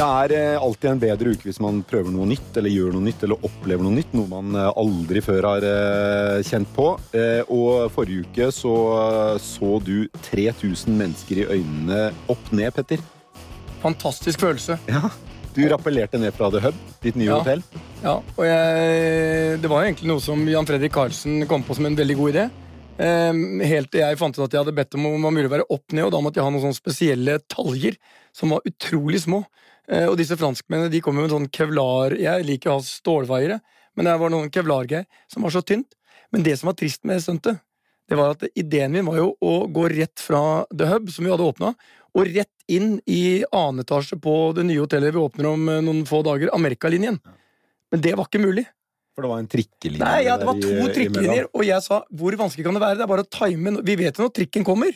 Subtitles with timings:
[0.00, 3.04] Det er eh, alltid en bedre uke hvis man prøver noe nytt eller gjør noe
[3.04, 4.14] nytt eller opplever noe nytt.
[4.16, 6.86] Noe man eh, aldri før har eh, kjent på.
[7.52, 8.72] Og forrige uke så
[9.44, 11.98] så du 3000 mennesker i øynene
[12.32, 13.02] opp ned, Petter.
[13.82, 14.78] Fantastisk følelse.
[14.88, 15.12] Ja.
[15.52, 17.42] Du rappellerte ned fra The Hub, ditt nye Ja.
[17.42, 17.62] hotell.
[18.00, 22.00] Ja, og jeg, Det var egentlig noe som Jan Fredrik Karlsen kom på som en
[22.00, 22.48] veldig god idé.
[23.00, 25.48] Ehm, helt til jeg fant ut at jeg hadde bedt om om det var mulig
[25.50, 28.00] å være opp ned, og da måtte jeg ha noen sånne spesielle taljer
[28.32, 29.44] som var utrolig små.
[29.90, 33.60] Eh, og disse franskmennene de kom jo med sånn kevlar Jeg liker å ha stålvaiere,
[33.98, 35.96] men det var noen kevlargreier som var så tynt.
[36.30, 37.58] Men det som var trist med stuntet,
[38.10, 41.30] det var at ideen min var jo å gå rett fra The Hub, som vi
[41.32, 41.72] hadde åpna,
[42.14, 46.04] og rett inn i annen etasje på det nye hotellet vi åpner om eh, noen
[46.06, 47.18] få dager, Amerikalinjen.
[47.90, 48.64] Men det var ikke mulig.
[49.14, 51.98] For det var en trikkelinje Nei, ja, det var to i- trikkelinjer, og jeg sa
[52.14, 52.98] hvor vanskelig kan det være?
[53.00, 54.94] Det er bare å time Vi vet jo når trikken kommer.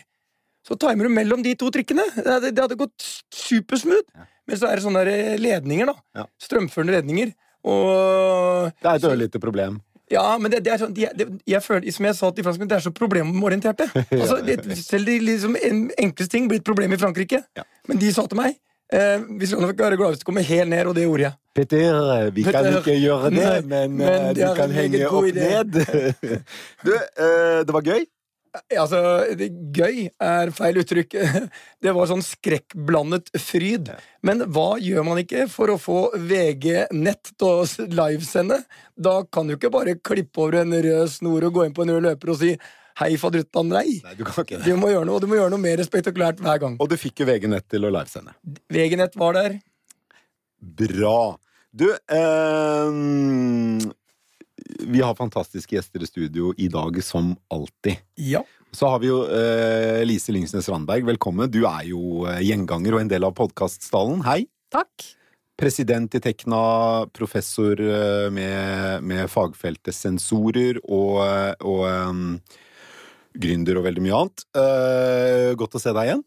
[0.65, 2.07] Så timer du mellom de to trikkene.
[2.15, 4.07] Det det hadde gått supersmooth.
[4.15, 4.29] Ja.
[4.49, 5.05] Men så er det sånne
[5.41, 5.97] ledninger, da.
[6.21, 6.27] Ja.
[6.43, 7.33] Strømførende ledninger.
[7.65, 9.81] Og Det er et ørlite problem.
[10.13, 12.75] Ja, men det, det er sånn de, de, jeg føler, Som jeg sa til franskmennene,
[12.75, 13.87] det er så problemorienterte.
[14.21, 17.41] Altså, det, selv de liksom, en enkleste ting blir et problem i Frankrike.
[17.57, 17.65] Ja.
[17.89, 18.53] Men de sa til meg
[18.93, 21.39] eh, vi skal nok være glad hvis du kommer helt ned, og det gjorde jeg.
[21.55, 25.49] Petter, vi kan ikke gjøre det, nei, men, men eh, du kan henge opp idé.
[25.65, 25.81] ned.
[26.87, 28.05] Du, eh, det var gøy.
[28.55, 29.01] Altså,
[29.35, 31.17] det, Gøy er feil uttrykk.
[31.85, 33.91] Det var sånn skrekkblandet fryd.
[34.25, 38.63] Men hva gjør man ikke for å få VG Nett til å livesende?
[38.95, 41.97] Da kan du ikke bare klippe over en rød snor og gå inn på en
[41.97, 42.55] rød løper og si
[43.01, 43.99] hei, fadderuttan, nei.
[44.05, 46.43] Nei, du kan ikke Du må gjøre noe, og du må gjøre noe mer spektakulært
[46.45, 46.77] hver gang.
[46.79, 48.37] Og du fikk jo VG Nett til å livesende.
[48.71, 49.59] VG Nett var der.
[50.79, 51.19] Bra.
[51.75, 52.91] Du, eh,
[54.81, 58.01] vi har fantastiske gjester i studio i dag, som alltid.
[58.15, 58.45] Ja.
[58.75, 61.51] Så har vi jo eh, Lise Lyngsnes Randberg, velkommen.
[61.51, 64.25] Du er jo eh, gjenganger og en del av podkaststallen.
[64.27, 64.45] Hei.
[64.75, 65.13] Takk.
[65.55, 72.25] President i Tekna, professor eh, med, med fagfeltet sensorer og, eh, og um,
[73.39, 74.47] gründer og veldig mye annet.
[74.59, 76.25] Eh, godt å se deg igjen.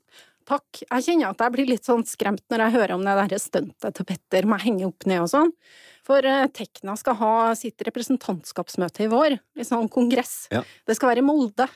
[0.48, 0.80] Takk.
[0.86, 4.00] Jeg kjenner at jeg blir litt sånn skremt når jeg hører om det der stuntet
[4.00, 5.52] til Petter med å henge opp ned og sånn.
[6.08, 10.46] For eh, Tekna skal ha sitt representantskapsmøte i vår, en sånn kongress.
[10.54, 10.64] Ja.
[10.88, 11.68] Det skal være i Molde.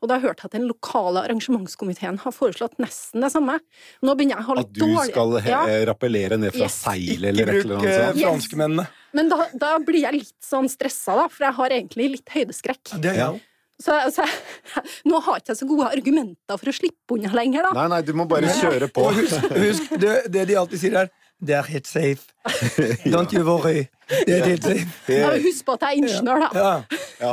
[0.00, 3.58] Og da har jeg hørt at den lokale arrangementskomiteen har foreslått nesten det samme.
[4.02, 5.60] Nå begynner jeg å ha At du dårlig skal he- ja,
[5.90, 6.78] rappellere ned fra Yes.
[6.86, 8.16] seilet eller et eller eh, annet sånt.
[8.16, 8.24] Yes.
[8.24, 8.86] franskmennene.
[9.20, 12.96] Men da, da blir jeg litt sånn stressa, da, for jeg har egentlig litt høydeskrekk.
[13.04, 13.28] Det er Ja.
[13.30, 13.44] jeg òg.
[13.78, 14.32] Så, så jeg,
[15.12, 17.72] nå har jeg ikke så gode argumenter for å slippe unna lenger, da.
[17.76, 19.04] Nei, nei, du må bare kjøre på.
[19.10, 22.32] Og husk, husk det, det de alltid sier, er Det er helt safe.
[23.12, 23.84] Don't you worry.
[24.08, 25.12] Det er helt safe.
[25.12, 26.48] Ja, Husk på at jeg er ingeniør, da.
[26.56, 27.00] Ja.
[27.20, 27.32] Ja.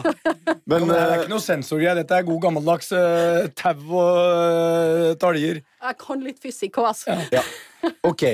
[0.66, 2.00] Men Men det er eh, ikke noe sensorgreier.
[2.02, 5.62] Dette er god gammeldags uh, tau og uh, taljer.
[5.64, 7.16] Jeg kan litt fysikk òg, altså.
[7.32, 7.44] ja.
[8.04, 8.26] Ok.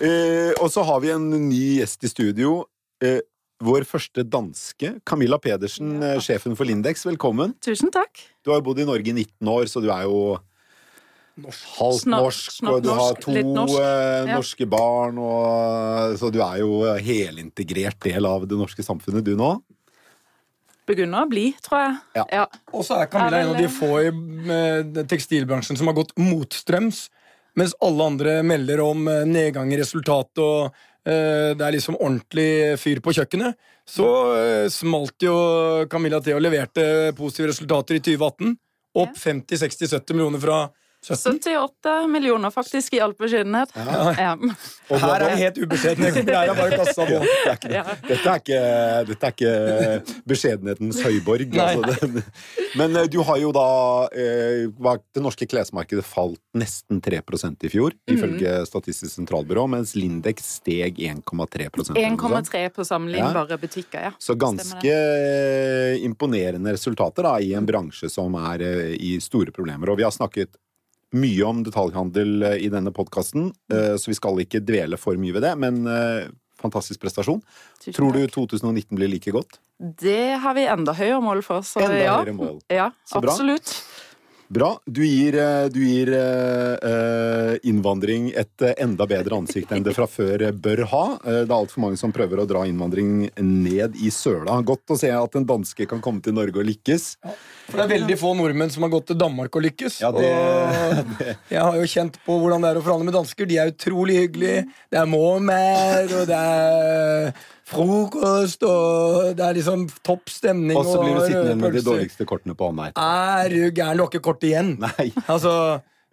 [0.00, 2.62] Uh, og så har vi en ny gjest i studio.
[3.04, 3.20] Uh,
[3.64, 7.02] vår første danske, Camilla Pedersen, sjefen for Lindex.
[7.08, 7.56] Velkommen.
[7.64, 8.20] Tusen takk.
[8.46, 10.36] Du har jo bodd i Norge i 19 år, så du er jo
[11.46, 13.78] halvt Snart- norsk, snart og du har to norsk.
[13.78, 14.34] eh, Ja.
[14.36, 19.62] norske barn, og, så du er jo helintegrert del av det norske samfunnet, du nå.
[20.88, 22.24] Begynner å bli, tror jeg.
[22.32, 22.46] Ja.
[22.72, 27.08] Og så er Camilla en av de få i tekstilbransjen som har gått motstrøms,
[27.58, 30.72] mens alle andre melder om eh, nedgang i resultatet og
[31.04, 33.54] eh, det er liksom ordentlig fyr på kjøkkenet.
[33.88, 34.04] Så
[34.68, 35.34] smalt jo
[35.88, 38.56] Camilla til og leverte positive resultater i 2018.
[39.00, 40.58] Opp 50-60-70 millioner fra
[41.04, 41.38] 17.
[41.38, 43.70] 78 millioner, faktisk, i all beskjedenhet.
[43.76, 44.34] Ja.
[44.90, 46.10] Og Her er vi helt ubeskjedne.
[46.26, 47.20] Det er bare kassa nå.
[47.22, 47.84] Det er Ja.
[48.08, 48.60] dette, er ikke,
[49.08, 51.54] dette er ikke beskjedenhetens høyborg.
[51.62, 52.22] Altså.
[52.80, 53.64] Men eh, du har jo da
[54.12, 54.66] eh,
[55.14, 61.22] Det norske klesmarkedet falt nesten 3% i fjor, ifølge Statistisk sentralbyrå, mens Lindex steg 1,3
[61.62, 61.98] eller noe sånt.
[61.98, 64.12] 1,3 på sammenlignbare butikker, ja.
[64.18, 69.92] Så ganske eh, imponerende resultater da, i en bransje som er eh, i store problemer.
[69.94, 70.58] Og vi har snakket
[71.16, 75.44] mye om detaljhandel eh, i denne podkasten, så vi skal ikke dvele for mye ved
[75.46, 75.54] det.
[75.60, 76.28] Men eh,
[76.60, 77.40] fantastisk prestasjon.
[77.78, 79.60] Tusen Tror du 2019 blir like godt?
[79.78, 82.18] Det har vi enda høyere mål for, så Enda ja.
[82.18, 82.60] høyere mål.
[82.72, 83.76] Ja, Så absolutt.
[84.48, 84.70] Bra.
[84.88, 89.92] Du gir, eh, du gir eh, eh, innvandring et eh, enda bedre ansikt enn det
[89.92, 91.02] fra før eh, bør ha.
[91.20, 94.56] Eh, Det er altfor mange som prøver å dra innvandring ned i søla.
[94.64, 97.10] Godt å se at en danske kan komme til Norge og lykkes.
[97.68, 99.98] For det er veldig få nordmenn som har gått til Danmark og lykkes.
[100.00, 103.48] Ja, det- og jeg har jo kjent på hvordan det er å forhandle med dansker.
[103.50, 104.62] De er utrolig hyggelige.
[104.90, 107.32] Det er morgenmat, og det er
[107.68, 110.78] frokost, og det er liksom topp stemning.
[110.80, 112.88] Og så blir du sittende igjen med de dårligste kortene på hånda.
[112.96, 113.96] Er du gæren?
[114.00, 114.74] Du har ikke kort igjen.
[114.80, 115.10] Nei.
[115.28, 115.54] Altså,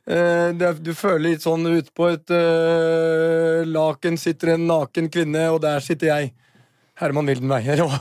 [0.08, 5.80] Eh, du føler litt sånn utpå et eh, laken sitter en naken kvinne, og der
[5.82, 6.28] sitter jeg.
[6.96, 8.00] Herman det var,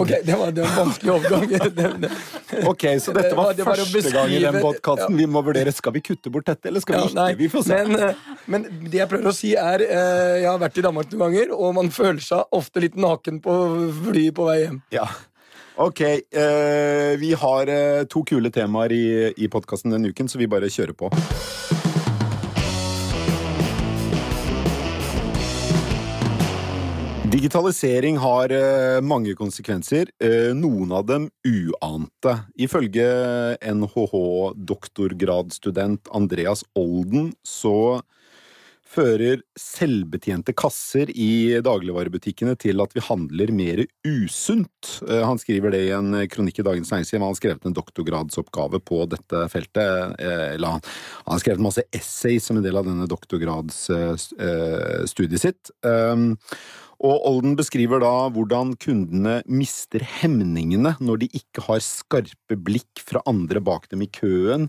[0.00, 1.48] ok, det var, det var en vanskelig overgang.
[1.78, 2.10] Det, det,
[2.64, 5.18] Ok, Så dette var Det var- første gang i den podkasten ja.
[5.20, 7.36] Vi må vurdere skal vi kutte bort dette, eller skal vi ikke.
[7.42, 7.80] Vi får se.
[7.84, 8.14] men, eh,
[8.48, 11.52] men det jeg prøver å si er eh, Jeg har vært i Danmark noen ganger,
[11.52, 13.58] og man føler seg ofte litt naken på
[14.08, 14.80] flyet på vei hjem.
[14.96, 15.04] Ja.
[15.78, 17.70] Ok, eh, vi har
[18.10, 19.04] to kule temaer i,
[19.36, 21.12] i podkasten denne uken, så vi bare kjører på.
[27.28, 32.32] Digitalisering har eh, mange konsekvenser, eh, noen av dem uante.
[32.56, 33.04] Ifølge
[33.60, 38.00] NHH-doktorgradsstudent Andreas Olden så
[38.88, 45.04] fører selvbetjente kasser i dagligvarebutikkene til at vi handler mer usunt.
[45.04, 47.20] Eh, Han skriver det i en kronikk i Dagens Næringsliv.
[47.20, 50.16] Han har skrevet en doktorgradsoppgave på dette feltet.
[50.16, 55.68] Eller han har skrevet masse essays som en del av denne doktorgradsstudiet sitt.
[56.98, 63.22] Og Olden beskriver da hvordan kundene mister hemningene når de ikke har skarpe blikk fra
[63.30, 64.66] andre bak dem i køen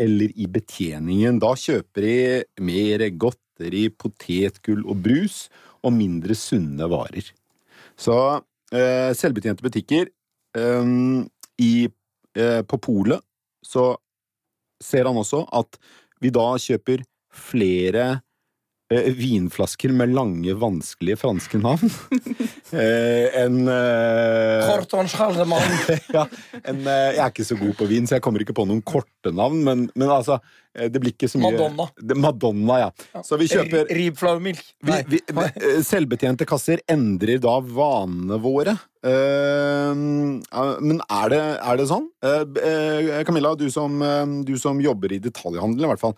[0.00, 1.40] eller i betjeningen.
[1.42, 2.16] Da kjøper de
[2.64, 5.46] mer godteri, potetgull og brus
[5.84, 7.28] og mindre sunne varer.
[7.96, 8.16] Så
[8.72, 10.08] eh, selvbetjente butikker
[10.56, 10.90] eh,
[11.60, 11.74] i,
[12.36, 13.20] eh, På polet
[13.64, 13.92] så
[14.82, 15.76] ser han også at
[16.20, 18.22] vi da kjøper flere
[18.88, 21.90] vinflasker med lange, vanskelige franske navn
[22.70, 24.60] eh, enn eh,
[26.16, 26.22] ja,
[26.62, 28.84] en, eh, jeg er ikke så god på vin, så jeg kommer ikke på noen
[28.86, 30.38] korte navn, men, men altså
[30.76, 31.88] eh, Det blir ikke så mye Madonna.
[31.98, 33.22] Det, Madonna, ja.
[33.26, 34.62] Så vi kjøper Ribflaumilk.
[34.86, 38.78] eh, Selvbetjente kasser endrer da vanene våre.
[39.02, 42.06] Eh, men er det, er det sånn?
[42.22, 46.14] Eh, eh, Camilla, du som, eh, du som jobber i detaljhandel, i hvert fall.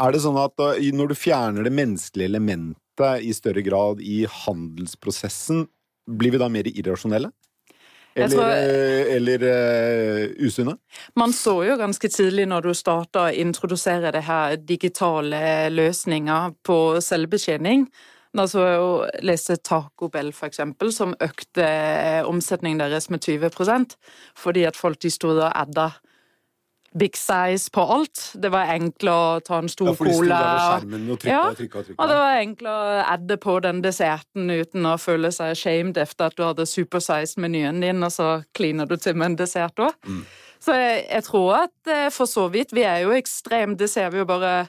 [0.00, 0.56] Er det sånn at
[0.96, 5.66] når du fjerner det menneskelige elementet i større grad i handelsprosessen,
[6.08, 7.32] blir vi da mer irrasjonelle?
[8.14, 10.76] Eller, tror- eh, eller uh, usunne?
[11.16, 16.78] Man så jo ganske tidlig når du starta å introdusere det her digitale løsninger på
[17.00, 17.86] selvbetjening.
[18.32, 18.92] Så jeg jo
[19.28, 23.96] leste Taco Bell, for eksempel, som økte eh, omsetningen deres med 20%
[24.40, 25.90] fordi at folk de sto og adda
[26.98, 28.32] big size på alt.
[28.36, 30.40] Det var enkelt å ta en stor Ja, cola.
[30.76, 31.82] og- og trykka Ja, og trykka.
[31.86, 31.94] trykka.
[31.98, 36.26] Og det var enkelt å adde på den desserten uten å føle seg shamed etter
[36.26, 39.94] at du hadde supersize-menyen din, og så kliner du til med en dessert òg.
[40.60, 44.10] Så jeg, jeg tror at eh, for så vidt Vi er jo ekstremt Det ser
[44.10, 44.68] vi jo bare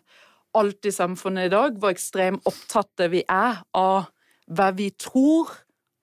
[0.55, 4.07] alt i samfunnet i dag, hvor ekstremt opptatte vi er av
[4.51, 5.49] hva vi tror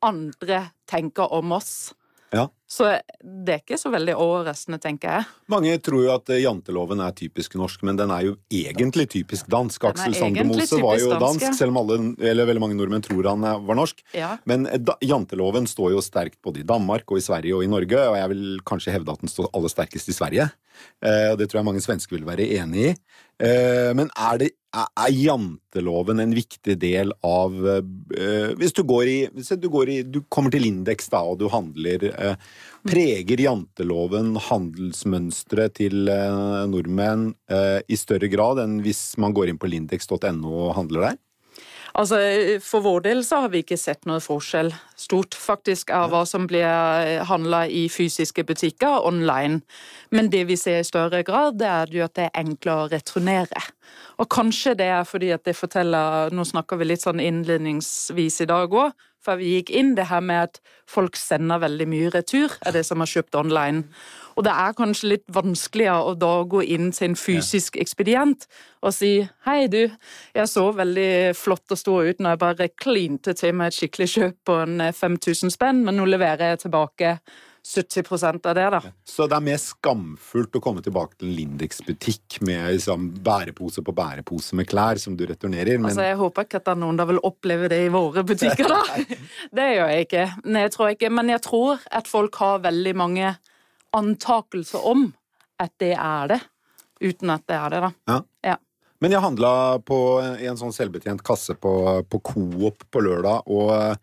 [0.02, 1.92] andre tenker om oss.
[2.32, 2.48] Ja.
[2.70, 2.86] Så
[3.18, 5.24] det er ikke så veldig overraskende, tenker jeg.
[5.50, 9.48] Mange tror jo at eh, janteloven er typisk norsk, men den er jo egentlig typisk
[9.50, 9.88] dansk.
[9.88, 11.50] Aksel Sandemose var jo dansk, ja.
[11.58, 11.98] selv om alle,
[12.30, 14.04] eller veldig mange nordmenn tror han eh, var norsk.
[14.14, 14.36] Ja.
[14.46, 17.72] Men eh, da, janteloven står jo sterkt både i Danmark og i Sverige og i
[17.72, 20.46] Norge, og jeg vil kanskje hevde at den står aller sterkest i Sverige.
[21.02, 22.94] Eh, det tror jeg mange svensker vil være enig i.
[23.40, 29.18] Eh, men er, det, er, janteloven en viktig del av uh, Hvis du går i,
[29.34, 32.34] du, går i du kommer til Lindex da, og du handler uh,
[32.86, 37.32] Preger janteloven handelsmønsteret til uh, nordmenn
[37.90, 41.18] i større grad enn hvis man går inn på lindex.no og handler der?
[41.94, 42.18] Altså,
[42.62, 44.70] For vår del så har vi ikke sett noe forskjell
[45.00, 49.60] stort faktisk av hva som blir handla i fysiske butikker online.
[50.10, 52.90] Men det vi ser i større grad, det er jo at det er enklere å
[52.92, 53.64] returnere.
[54.20, 58.50] Og kanskje det er fordi at det forteller Nå snakker vi litt sånn innledningsvis i
[58.50, 62.54] dag òg, før vi gikk inn, det her med at folk sender veldig mye retur,
[62.64, 63.84] er det som har kjøpt online.
[64.40, 68.46] Og det er kanskje litt vanskeligere å da gå inn til en fysisk ekspedient
[68.80, 69.10] og si
[69.44, 69.82] hei, du,
[70.32, 74.08] jeg så veldig flott å stå ut når jeg bare klinte til med et skikkelig
[74.14, 77.18] kjøp på en eh, 5000 spenn, men nå leverer jeg tilbake
[77.60, 78.80] 70% av det, da.
[79.04, 83.92] Så det er mer skamfullt å komme tilbake til en Lindex-butikk med liksom, bærepose på
[83.92, 87.02] bærepose med klær som du returnerer, men Altså, Jeg håper ikke at det er noen
[87.02, 88.80] der vil oppleve det i våre butikker, da.
[89.60, 90.26] Det gjør jeg ikke.
[90.48, 91.12] Nei, jeg tror ikke.
[91.12, 93.36] Men jeg tror at folk har veldig mange
[93.96, 95.08] antakelser om
[95.60, 96.40] at det er det,
[97.00, 97.92] uten at det er det, da.
[98.12, 98.18] ja.
[98.52, 98.56] Ja.
[99.00, 99.96] Men jeg handla på,
[100.36, 101.72] i en sånn selvbetjent kasse på,
[102.04, 103.96] på Coop på lørdag, og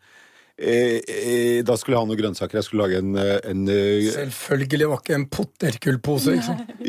[0.58, 2.58] eh, eh, Da skulle jeg ha noen grønnsaker.
[2.60, 6.38] Jeg skulle lage en, eh, en Selvfølgelig var ikke en potetgullpose.
[6.46, 6.74] Sant?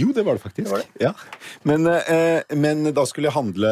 [0.00, 0.64] Jo, det var det faktisk.
[0.64, 0.88] Det var det.
[1.02, 1.12] Ja.
[1.68, 3.70] Men, eh, men da skulle jeg handle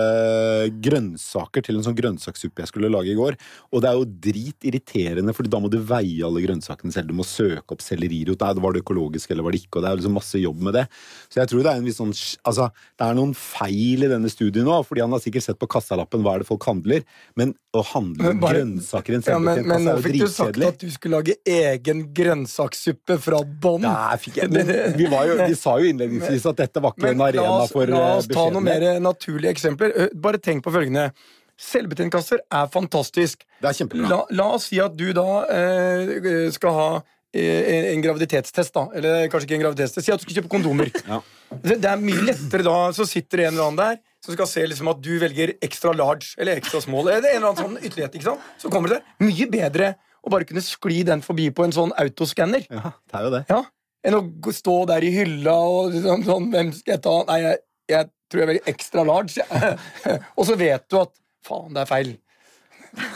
[0.85, 3.37] grønnsaker til en sånn grønnsakssuppe jeg skulle lage i går.
[3.73, 7.11] Og det er jo dritirriterende, for da må du veie alle grønnsakene selv.
[7.13, 8.41] Du må søke opp sellerirot.
[8.43, 9.79] Nei, var det økologisk, eller var det ikke?
[9.79, 10.85] Og det er liksom masse jobb med det.
[11.31, 12.15] Så jeg tror det er en viss sånn
[12.49, 15.69] Altså, det er noen feil i denne studien nå, fordi han har sikkert sett på
[15.71, 17.05] kassalappen hva er det folk handler,
[17.39, 18.63] men å handle bare-
[19.07, 21.21] grønnsaker i en Ja, men, selvbetjent men nå er fikk du sagt at du skulle
[21.21, 23.87] lage egen grønnsakssuppe fra bånn.
[24.25, 27.91] Vi, jo, vi sa jo innledningsvis at dette var ikke Men en arena oss, for
[27.91, 29.95] la eh, oss ta noen mer naturlige eksempler.
[30.19, 31.11] Bare tenk på følgende.
[31.59, 33.47] Selvbetjentkasser er fantastisk.
[33.59, 34.11] Det er kjempebra.
[34.13, 36.91] La, la oss si at du da eh, skal ha
[37.35, 38.87] eh, en graviditetstest, da.
[38.99, 40.07] Eller kanskje ikke en graviditetstest.
[40.07, 40.93] Si at du skal kjøpe kondomer.
[41.09, 41.23] Ja.
[41.57, 44.51] Det, det er mye lettere da, så sitter det en eller annen der som skal
[44.51, 47.09] se liksom at du velger extra large eller extra small.
[47.09, 48.53] Eller en eller annen sånn ytterlighet, ikke sant?
[48.61, 49.01] Så kommer det.
[49.23, 49.95] Mye bedre
[50.25, 52.67] å bare kunne skli den forbi på en sånn autoskanner.
[52.71, 53.43] Ja, det er jo det.
[53.51, 53.63] Ja,
[54.09, 57.17] enn å stå der i hylla og sånn, sånn Hvem skal jeg ta?
[57.29, 57.61] Nei, jeg,
[57.95, 59.47] jeg tror jeg velger extra large.
[60.39, 61.15] og så vet du at
[61.47, 62.17] faen, det er feil.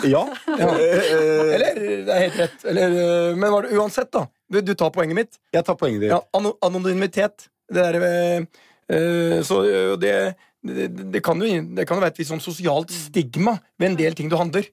[0.06, 0.23] Ja.
[0.47, 0.68] Ja.
[0.76, 2.64] Eller det er helt rett.
[2.68, 4.26] Eller, eh, men var det uansett, da.
[4.52, 5.40] Du, du tar poenget mitt.
[5.54, 6.12] Jeg tar poenget ditt.
[6.12, 7.49] Ja, ano, anonymitet.
[7.73, 8.44] Det der eh,
[8.92, 10.14] eh, Så eh, det,
[10.62, 13.99] det, det, kan jo, det kan jo være et visst sånn sosialt stigma ved en
[13.99, 14.69] del ting du handler.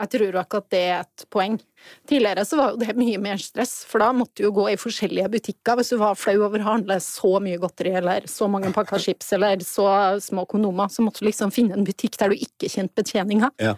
[0.00, 1.58] Jeg tror jo ikke at det er et poeng.
[2.08, 4.78] Tidligere så var jo det mye mer stress, for da måtte du jo gå i
[4.80, 8.72] forskjellige butikker hvis du var flau over å handle så mye godteri eller så mange
[8.72, 9.90] pakker chips eller så
[10.24, 13.52] små kondomer, så måtte du liksom finne en butikk der du ikke kjente betjeninga.
[13.60, 13.76] Ja.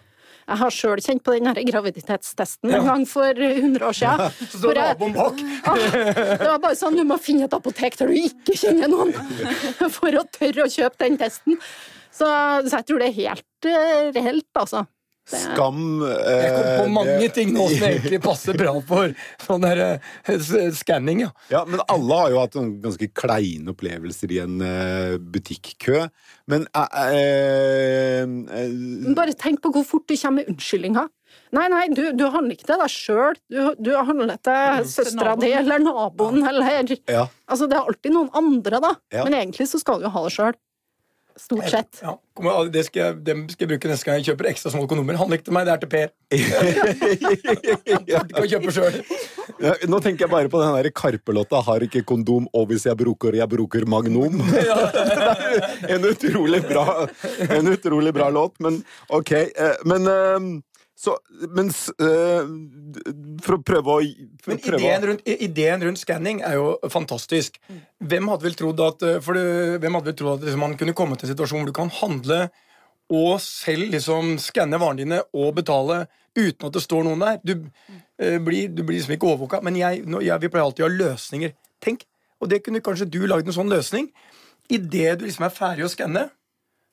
[0.53, 2.81] Jeg har sjøl kjent på den her graviditetstesten Ja.
[2.83, 4.35] en gang for 100 år siden.
[4.53, 5.41] Så hvor står jeg- bak.
[5.73, 5.79] Ah,
[6.37, 9.15] det var bare sånn, du må finne et apotek der du ikke kjenner noen
[9.97, 11.57] for å tørre å kjøpe den testen.
[12.13, 12.27] Så,
[12.69, 14.85] så jeg tror det er helt eh, reelt, altså.
[15.29, 19.13] Skam Jeg kom på eh, mange det- ting nå som egentlig passer bra for
[19.45, 19.83] sånn der
[20.27, 21.31] eh, skanning, ja.
[21.53, 26.09] Ja, men alle har jo hatt noen ganske kleine opplevelser i en eh, butikkø.
[26.51, 31.09] Men eh, eh, eh, bare tenk på hvor fort du kommer med unnskyldninger.
[31.53, 33.39] Nei, nei, du, du handler ikke til deg sjøl.
[33.53, 37.27] Du, du handler til søstera di eller naboen eller Ja.
[37.47, 38.93] Altså, det er alltid noen andre, da.
[39.15, 39.25] Ja.
[39.25, 40.59] Men egentlig så skal du jo ha det sjøl.
[41.41, 42.01] Stort sett.
[42.03, 42.17] ja.
[42.33, 45.19] Kom, det, skal jeg, dem skal jeg bruke neste gang jeg kjøper ekstra små kondomer.
[45.21, 46.09] Han likte meg, det er til Per.
[48.09, 49.03] Jeg kan kjøpe selv.
[49.61, 53.37] Ja, Nå tenker jeg bare på den Karpe-låta 'Har ikke kondom, og hvis jeg bruker,
[53.37, 54.41] jeg bruker Magnum'.
[55.93, 57.07] En utrolig bra
[57.53, 59.33] En utrolig bra låt, men ok.
[59.33, 60.41] eh, Men eh,
[61.03, 61.17] så
[61.51, 62.47] Men s- eh,
[63.43, 64.01] for å prøve å
[64.43, 67.57] for Men prøve å- ideen rundt, ideen rundt skanning er jo fantastisk.
[68.03, 70.77] Hvem hadde vel trodd at, eh, for det, hvem hadde vel trodd at liksom, man
[70.79, 72.51] kunne komme til en situasjon hvor du kan handle
[73.11, 76.07] og selv liksom skanne varene dine og betale
[76.39, 77.41] uten at det står noen der?
[77.45, 77.55] Du,
[78.23, 79.63] øh, blir, du blir liksom ikke overvåka.
[79.63, 81.53] Men jeg, nå, jeg, vi pleier alltid å ha løsninger.
[81.83, 82.07] Tenk,
[82.41, 84.09] og det kunne kanskje du lagd en sånn løsning.
[84.71, 86.31] Idet du liksom er ferdig å skanne,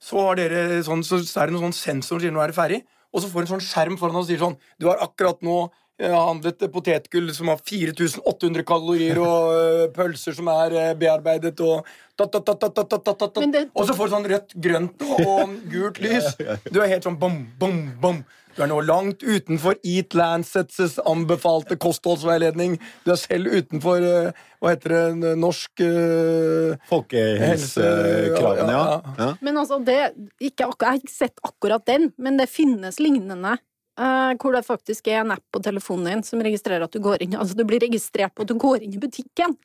[0.01, 2.55] så, har dere sånn, så er det noen sånn sensor som sier nå er det
[2.57, 2.81] ferdig,
[3.13, 5.61] og så får en sånn skjerm foran deg og sier sånn Du har akkurat nå
[6.07, 11.87] handlet potetgull som har 4800 kalorier, og eh, pølser som er eh, bearbeidet, og
[12.19, 16.33] Og så får du sånn rødt, grønt og gult lys.
[16.67, 18.19] Du er helt sånn bom, bom, bom.
[18.57, 22.75] Du er nå langt utenfor Eat Lancets anbefalte kostholdsveiledning.
[23.05, 29.13] Du er selv utenfor eh, hva heter det, norsk uh, Folkehelsekravene, ja, ja.
[29.15, 30.11] ja, Men altså, det,
[30.43, 33.55] ikke, Jeg har ikke sett akkurat den, men det finnes lignende
[33.99, 37.21] eh, hvor det faktisk er en app på telefonen din som registrerer at du går
[37.25, 39.57] inn Altså, du blir registrert på at du går inn i butikken.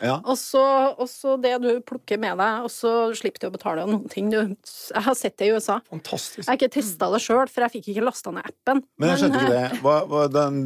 [0.00, 0.18] ja.
[0.24, 0.62] Og så,
[0.96, 4.30] og så det du plukker med deg, og så slipper du å betale noen ting.
[4.32, 5.80] Du, jeg har sett det i USA.
[5.92, 6.44] Fantastisk.
[6.46, 8.84] Jeg har ikke testa det sjøl, for jeg fikk ikke lasta ned appen.
[8.96, 9.82] Men jeg skjønte eh, ikke det.
[9.84, 10.62] Hva, hva, den,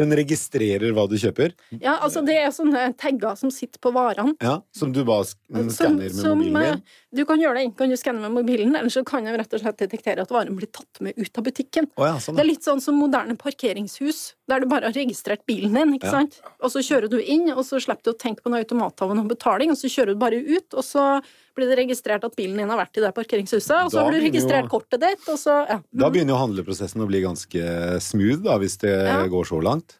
[0.00, 1.54] den registrerer hva du kjøper?
[1.78, 4.36] Ja, altså Det er sånne tagger som sitter på varene.
[4.44, 6.84] Ja, Som du bare skanner med som, mobilen eh, din?
[7.14, 9.52] Du kan gjøre det enten kan du skanne med mobilen, eller så kan jeg rett
[9.52, 11.88] og slett detektere at varen blir tatt med ut av butikken.
[11.98, 15.44] Oh ja, sånn, Det er litt sånn som moderne parkeringshus, der du bare har registrert
[15.46, 15.94] bilen din.
[15.98, 16.10] ikke Ja.
[16.10, 16.40] sant?
[16.60, 19.28] Og så kjører du inn, og så slipper du å tenke på noe automathaven og
[19.28, 21.22] betaling, og så kjører du bare ut, og så
[21.54, 24.12] blir det registrert at bilen din har vært i det parkeringshuset, og så Da har
[24.12, 25.80] du registrert jo- kortet ditt, og så ja.
[25.94, 29.98] Da begynner jo handleprosessen å bli ganske smooth, da, hvis det går så langt.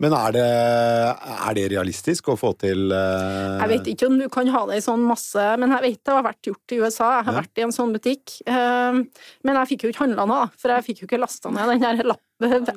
[0.00, 3.60] Men er det, er det realistisk å få til uh...
[3.60, 6.14] Jeg vet ikke om du kan ha det i sånn masse, men jeg vet det
[6.16, 7.08] har vært gjort i USA.
[7.18, 7.42] Jeg har Ja.
[7.42, 8.36] vært i en sånn butikk.
[8.48, 9.02] Uh,
[9.44, 11.84] Men jeg fikk jo ikke handla noe, for jeg fikk jo ikke lasta ned den
[11.84, 12.14] der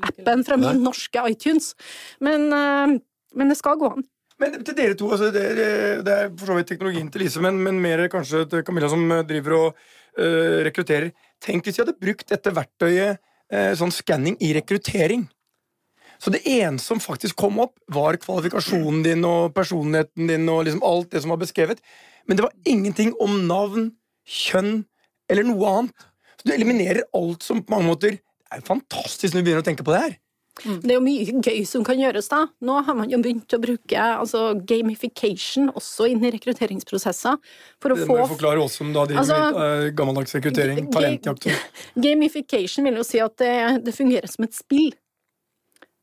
[0.03, 0.83] appen fra min Nei.
[0.83, 1.73] norske iTunes.
[2.19, 2.99] Men, uh,
[3.33, 4.03] men det skal gå an.
[4.41, 7.41] Men til dere to, altså, det, er, det er for så vidt teknologien til Lise,
[7.43, 9.67] men, men mer kanskje til Camilla som driver og
[10.17, 11.11] eh, rekrutterer.
[11.43, 13.21] Tenk hvis vi hadde brukt dette verktøyet
[13.53, 15.27] eh, sånn skanning i rekruttering.
[16.23, 20.85] Så det eneste som faktisk kom opp, var kvalifikasjonen din og personligheten din og liksom
[20.87, 21.83] alt det som var beskrevet.
[22.27, 23.91] Men det var ingenting om navn,
[24.23, 24.85] kjønn
[25.27, 26.05] eller noe annet.
[26.39, 29.63] Så du eliminerer alt som på mange måter Det er jo fantastisk når du begynner
[29.63, 30.15] å tenke på det her.
[30.61, 32.43] Det er jo mye gøy som kan gjøres, da.
[32.61, 37.39] Nå har man jo begynt å bruke altså, gamification også inn i rekrutteringsprosesser.
[37.81, 40.37] For å Det få må du forklare oss som da driver Altså, med eh, gammeldags
[40.37, 40.85] rekruttering.
[40.93, 41.49] Talentjakt.
[42.05, 43.55] Gamification vil jo si at det,
[43.89, 44.93] det fungerer som et spill.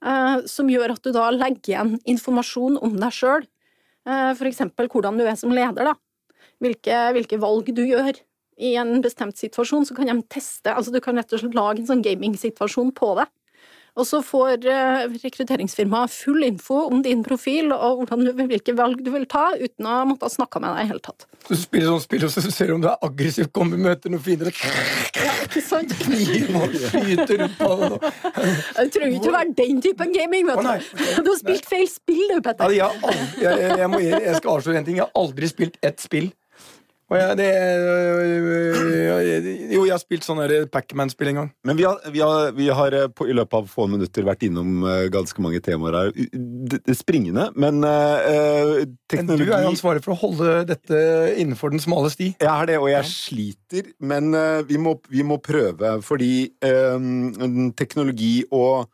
[0.05, 3.49] Eh, som gjør at du da legger igjen informasjon om deg sjøl.
[4.09, 5.93] for eksempel hvordan du er som leder, da.
[6.65, 8.17] Hvilke, hvilke valg du gjør
[8.61, 9.87] i en bestemt situasjon.
[9.87, 13.13] Så kan de teste altså Du kan rett og slett lage en sånn gaming-situasjon på
[13.21, 13.27] det.
[14.01, 19.11] Og så får eh, rekrutteringsfirmaet full info om din profil og du, hvilke valg du
[19.13, 21.27] vil ta, uten å måtte ha snakka med deg i det hele tatt.
[21.51, 24.25] Du spiller sånn spill, og så ser du om du er aggressiv, kommer møter noen
[24.25, 24.53] fiender
[25.21, 25.93] Ja, ikke sant?
[26.01, 27.71] kniv og skyter rundt på.
[28.01, 30.91] Det trenger ikke å være den typen gaming, vet du.
[31.21, 32.77] Du har spilt feil spill, du, Petter.
[32.77, 32.91] Ja,
[33.41, 35.01] jeg, jeg, jeg, jeg skal avsløre en ting.
[35.01, 36.31] Jeg har aldri spilt ett spill.
[37.11, 37.47] Jeg, det,
[39.75, 41.49] jo, jeg har spilt sånn Pacman-spill en gang.
[41.67, 44.85] Men vi har, vi har, vi har på, i løpet av få minutter vært innom
[45.11, 46.13] ganske mange temaer her.
[46.15, 51.03] Det, er springende, men uh, teknologi Men du er jo ansvarlig for å holde dette
[51.41, 52.33] innenfor den smale sti.
[52.39, 56.33] Jeg er det, og jeg sliter, men uh, vi, må, vi må prøve, fordi
[56.65, 57.11] eh,
[57.79, 58.87] teknologi og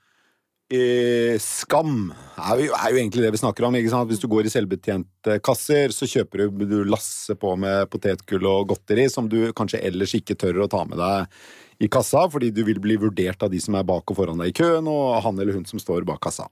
[0.73, 3.77] eh, skam er jo, er jo egentlig det vi snakker om.
[4.09, 8.73] Hvis du går i selvbetjente kasser, så kjøper du, du lasse på med potetgull og
[8.73, 11.39] godteri som du kanskje ellers ikke tør å ta med deg
[11.85, 14.49] i kassa, fordi du vil bli vurdert av de som er bak og foran deg
[14.49, 16.49] i køen, og han eller hun som står bak kassa.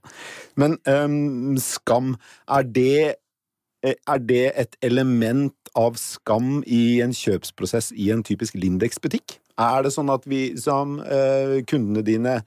[0.61, 2.17] Men eh, skam,
[2.53, 2.97] er det
[3.85, 9.39] Eh, er det et element av skam i en kjøpsprosess i en typisk Lindex-butikk?
[9.61, 12.39] Er det sånn at vi som eh, kundene dine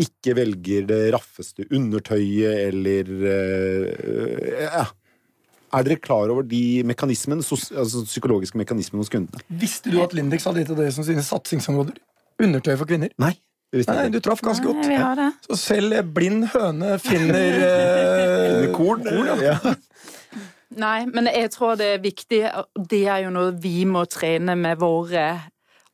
[0.00, 4.86] ikke velger det raffeste undertøyet eller eh, ja.
[5.76, 9.42] Er dere klar over de mekanismene, altså psykologiske mekanismene hos kundene?
[9.48, 11.98] Visste du at Lindex hadde gitt dere som sine satsingsområder?
[12.42, 13.10] Undertøy for kvinner.
[13.20, 13.34] Nei.
[13.74, 14.84] Nei, du traff ganske godt.
[14.84, 15.26] Nei, vi har det.
[15.48, 19.04] Så selv blind høne finner eh, Korn,
[19.42, 19.58] ja.
[20.76, 24.54] Nei, men jeg tror det er viktig, og det er jo noe vi må trene
[24.60, 25.26] med våre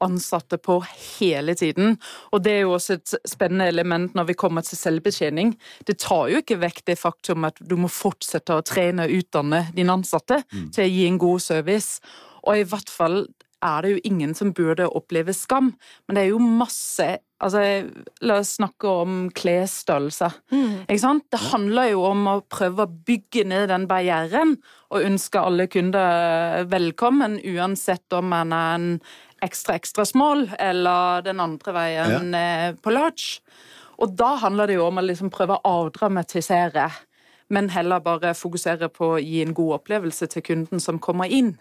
[0.04, 1.96] ansatte på hele tiden.
[2.32, 5.54] Og det er jo også et spennende element når vi kommer til selvbetjening.
[5.88, 9.66] Det tar jo ikke vekk det faktum at du må fortsette å trene og utdanne
[9.76, 12.02] dine ansatte til å gi en god service.
[12.42, 13.24] Og i hvert fall
[13.62, 15.72] er det jo ingen som burde oppleve skam,
[16.06, 17.12] men det er jo masse
[17.42, 17.62] Altså,
[18.22, 20.28] la oss snakke om klesstørrelse.
[20.84, 21.24] Ikke sant?
[21.34, 24.54] Det handler jo om å prøve å bygge ned den barrieren
[24.94, 28.86] og ønske alle kunder velkommen, uansett om man er en
[29.42, 32.72] ekstra, ekstra small eller den andre veien ja.
[32.82, 33.42] på large.
[34.02, 36.88] Og da handler det jo om å liksom prøve å avdramatisere,
[37.52, 41.52] men heller bare fokusere på å gi en god opplevelse til kunden som kommer inn.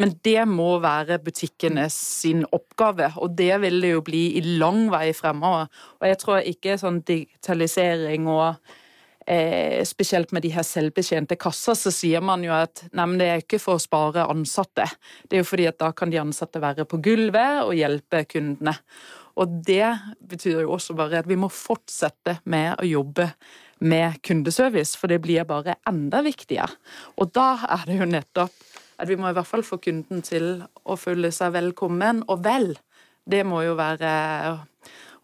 [0.00, 4.88] Men det må være butikkene sin oppgave, og det vil det jo bli i lang
[4.92, 5.70] vei fremover.
[6.00, 8.74] Og jeg tror ikke sånn digitalisering og
[9.26, 13.44] eh, spesielt med de her selvbetjente kasser, så sier man jo at nei, det er
[13.44, 14.88] ikke for å spare ansatte.
[15.26, 18.76] Det er jo fordi at da kan de ansatte være på gulvet og hjelpe kundene.
[19.36, 19.90] Og det
[20.24, 23.28] betyr jo også bare at vi må fortsette med å jobbe
[23.84, 26.72] med kundeservice, for det blir bare enda viktigere.
[27.20, 28.54] Og da er det jo nettopp
[28.96, 32.70] at vi må i hvert fall få kunden til å føle seg velkommen og vel.
[33.28, 34.12] Det må jo være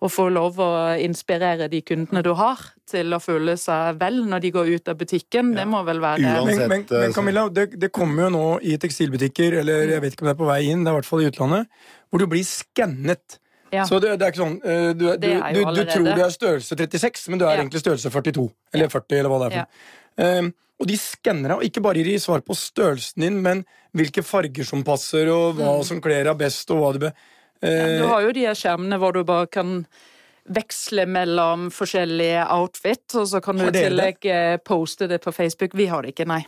[0.02, 2.58] å få lov å inspirere de kundene du har,
[2.90, 5.52] til å føle seg vel når de går ut av butikken.
[5.54, 8.74] Det må vel være Uansett, Men, men, men Camilla, det, det kommer jo nå i
[8.82, 11.10] tekstilbutikker, eller jeg vet ikke om det er på vei inn, det er i hvert
[11.10, 13.38] fall i utlandet, hvor du blir skannet.
[13.72, 13.86] Ja.
[13.88, 16.76] Så det, det er ikke sånn eh, Du, du, du, du tror du er størrelse
[16.76, 17.62] 36, men du er Ja.
[17.62, 18.48] egentlig størrelse 42.
[18.74, 19.54] Eller 40, eller hva det er.
[19.54, 20.34] for ja.
[20.42, 20.50] Um,
[20.82, 23.62] og de skanner deg, og ikke bare gir de svar på størrelsen din, men
[23.96, 27.12] hvilke farger som passer, og hva som kler deg best, og hva du be...
[27.62, 29.82] eh, Du har jo de her skjermene hvor du bare kan
[30.50, 35.76] veksle mellom forskjellige outfit, og så kan du i tillegg eh, poste det på Facebook.
[35.78, 36.40] Vi har det ikke, nei.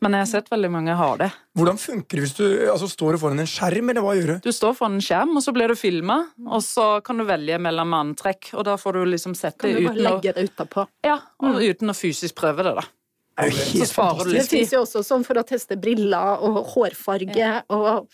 [0.00, 1.28] Men jeg har sett veldig mange har det.
[1.56, 4.48] hvordan funker det hvis du altså, står foran en skjerm, eller hva gjør du?
[4.48, 7.60] Du står foran en skjerm, og så blir du filma, og så kan du velge
[7.60, 10.88] mellom antrekk, og da får du liksom sett Kan du bare legge det utapå.
[11.04, 12.88] ja, og uten å fysisk prøve det, da.
[13.34, 14.36] Det er jo helt fantastisk.
[14.36, 18.06] Det fins jo også sånn for å teste briller og hårfarge og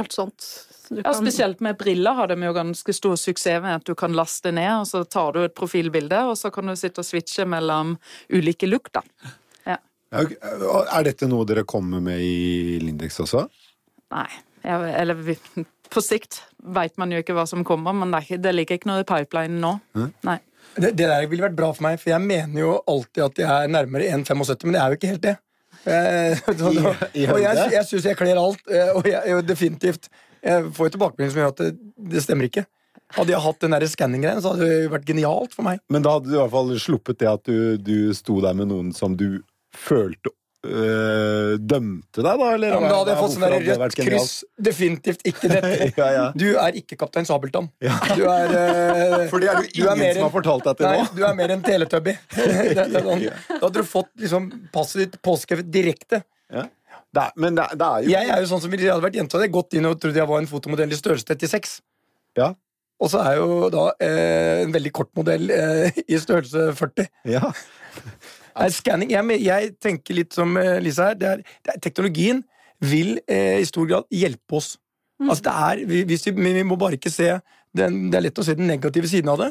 [0.00, 0.46] alt sånt.
[0.86, 4.14] Så Ja, Spesielt med briller har de jo ganske stor suksess med at du kan
[4.14, 7.46] laste ned, og så tar du et profilbilde, og så kan du sitte og switche
[7.48, 7.96] mellom
[8.30, 9.02] ulike look, da.
[9.66, 9.78] Ja.
[10.14, 10.26] Ja.
[10.94, 13.48] Er dette noe dere kommer med i Lindex også?
[14.14, 14.28] Nei.
[14.66, 15.18] Jeg, eller
[15.94, 16.40] på sikt
[16.74, 19.06] vet man jo ikke hva som kommer, men det, ikke, det ligger ikke noe i
[19.06, 19.76] pipeline nå.
[20.26, 20.38] Nei.
[20.76, 23.66] Det, det der ville vært bra for meg, for jeg mener jo alltid at jeg
[23.66, 25.36] er nærmere 1,75, men det er jo ikke helt det.
[25.86, 26.40] Eh,
[27.20, 30.08] I- og jeg, jeg syns jeg kler alt, eh, og jeg, definitivt
[30.42, 31.70] Jeg får jo tilbakemelding som gjør at det,
[32.14, 32.66] det stemmer ikke.
[33.14, 35.78] Hadde jeg hatt den skanning-greien, så hadde det vært genialt for meg.
[35.92, 38.70] Men da hadde du i hvert fall sluppet det at du, du sto der med
[38.72, 39.40] noen som du
[39.74, 40.32] følte
[40.66, 42.50] øh, dømte deg, da?
[42.56, 42.74] Eller?
[42.74, 44.34] Ja, men da hadde jeg fått sånn rødt kryss.
[44.68, 45.72] Definitivt ikke dette.
[46.00, 46.24] Ja, ja.
[46.36, 47.68] Du er ikke kaptein Sabeltann.
[47.80, 50.98] Du er eh, For det er jo ingen mer som har fortalt deg til Nei,
[51.00, 51.06] nå.
[51.16, 52.16] du er mer en teletubby.
[52.36, 56.22] Sånn, da hadde du fått liksom, passet ditt påskrevet direkte.
[56.52, 56.66] Ja.
[57.16, 59.04] Det er, men det, det er jo Jeg er jo sånn som Hvis jeg hadde
[59.06, 61.76] vært jente, hadde jeg gått inn og trodd jeg var en fotomodell i størrelse 36.
[62.36, 62.50] Ja.
[63.02, 67.08] Og så er jeg jo da eh, en veldig kort modell eh, i størrelse 40.
[67.36, 67.52] ja.
[68.56, 71.20] Nei, scanning, jeg, jeg tenker litt som eh, Lisa her.
[71.20, 72.42] Det er, det er, teknologien
[72.84, 74.74] vil eh, i stor grad hjelpe oss.
[75.20, 77.30] Altså det er, vi, vi, vi må bare ikke se
[77.76, 79.50] den, Det er lett å se den negative siden av det.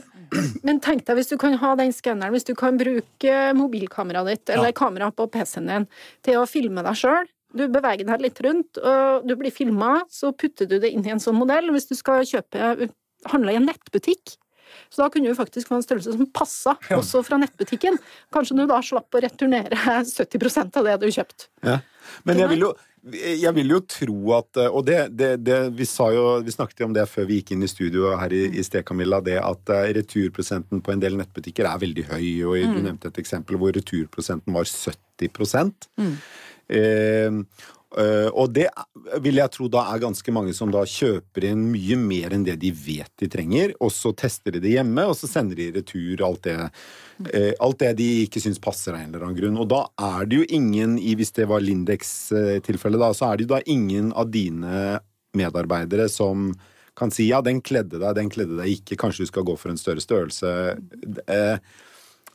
[0.65, 4.53] Men tenk deg hvis du kan ha den skanneren, hvis du kan bruke mobilkameraet ditt
[4.53, 5.87] eller kamera på PC-en din
[6.25, 7.29] til å filme deg sjøl.
[7.55, 11.13] Du beveger deg litt rundt, og du blir filma, så putter du det inn i
[11.13, 11.69] en sånn modell.
[11.71, 12.89] Hvis du skal kjøpe
[13.31, 14.35] handle i en nettbutikk.
[14.89, 17.99] Så da kunne du faktisk få en størrelse som passa, også fra nettbutikken.
[18.33, 21.49] Kanskje du da slapp å returnere 70% av det du kjøpt.
[21.65, 21.79] Ja.
[22.27, 26.07] Men jeg vil jo jeg vil jo tro at Og det, det, det vi sa
[26.09, 28.63] jo Vi snakket jo om det før vi gikk inn i studio her i, i
[28.65, 29.19] sted, Camilla.
[29.21, 32.25] Det at eh, returprosenten på en del nettbutikker er veldig høy.
[32.49, 35.29] Og du nevnte et eksempel hvor returprosenten var 70
[36.73, 37.37] eh,
[37.99, 38.67] eh, Og det
[39.23, 42.57] vil jeg tro da er ganske mange som da kjøper inn mye mer enn det
[42.61, 45.73] de vet de trenger, og så tester de det hjemme, og så sender de i
[45.75, 46.57] retur alt det,
[47.29, 49.59] uh, alt det de ikke syns passer av en eller annen grunn.
[49.61, 49.81] Og da
[50.19, 53.61] er det jo ingen, i hvis det var Lindex-tilfellet, da, så er det jo da
[53.71, 54.99] ingen av dine
[55.35, 56.51] medarbeidere som
[56.95, 59.71] kan si ja, den kledde deg, den kledde deg ikke, kanskje du skal gå for
[59.71, 60.51] en større størrelse.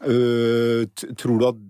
[0.01, 0.85] Uh,
[1.21, 1.61] tror du at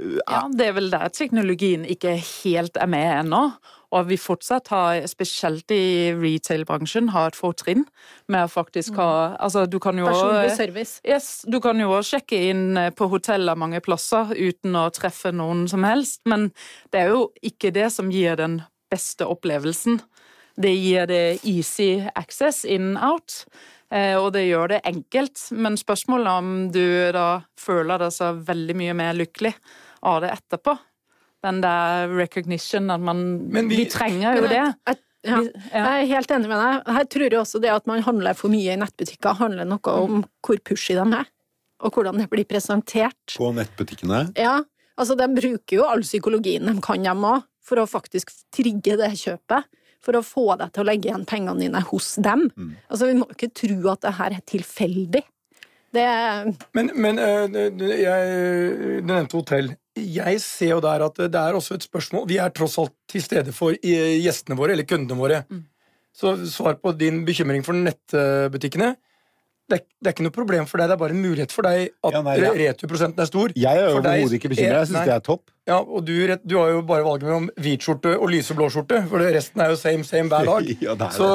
[0.00, 3.42] Ja, det er vel der teknologien ikke helt er med ennå.
[3.90, 7.82] Og vi fortsatt har, spesielt i retail-bransjen, har et fortrinn
[8.30, 9.08] med å faktisk ha
[9.42, 11.00] Altså, du kan jo Personlig service.
[11.02, 15.66] Yes, du kan jo sjekke inn eh, på hoteller mange plasser uten å treffe noen
[15.70, 16.52] som helst, men
[16.94, 18.60] det er jo ikke det som gir den
[18.90, 20.00] beste opplevelsen.
[20.60, 23.44] Det gir det easy access in-out,
[23.90, 25.38] og det gjør det enkelt.
[25.56, 26.84] Men spørsmålet om du
[27.14, 29.54] da føler deg så veldig mye mer lykkelig
[30.02, 30.78] av det etterpå.
[31.44, 34.56] Den der recognition at man Men vi, vi- trenger jo Men det.
[34.56, 36.94] jeg- jeg- Ja, jeg er helt enig med deg.
[36.94, 40.24] Her tror jeg også det at man handler for mye i nettbutikker, handler noe om
[40.42, 41.26] hvor pushy de er,
[41.80, 43.36] og hvordan det blir presentert.
[43.36, 44.62] på nettbutikkene Ja,
[44.96, 49.12] altså de bruker jo all psykologien de kan, dem òg, for å faktisk trigge det
[49.12, 49.64] kjøpet.
[50.00, 52.50] For å få deg til å legge igjen pengene dine hos dem.
[52.90, 55.22] Altså, vi må ikke tro at det her er tilfeldig.
[55.92, 59.76] Det Men, men øh, du- jeg, du nevnte hotell.
[60.00, 63.22] Jeg ser jo der at det er også et spørsmål Vi er tross alt til
[63.24, 65.44] stede for eh, gjestene våre, eller kundene våre.
[66.16, 68.94] Så svar på din bekymring for nettbutikkene.
[69.70, 71.62] Det er, det er ikke noe problem for deg, det er bare en mulighet for
[71.62, 72.48] deg at Ja, nei, ja.
[72.58, 73.52] returprosenten er stor.
[73.54, 74.80] Jeg er overhodet ikke bekymra.
[74.80, 75.44] Jeg syns er- det er topp.
[75.70, 79.22] Ja, og du, du har jo bare valget mellom hvit skjorte og lyseblå skjorte, for
[79.22, 80.72] resten er jo same, same hver dag.
[80.82, 81.28] Ja, det er Så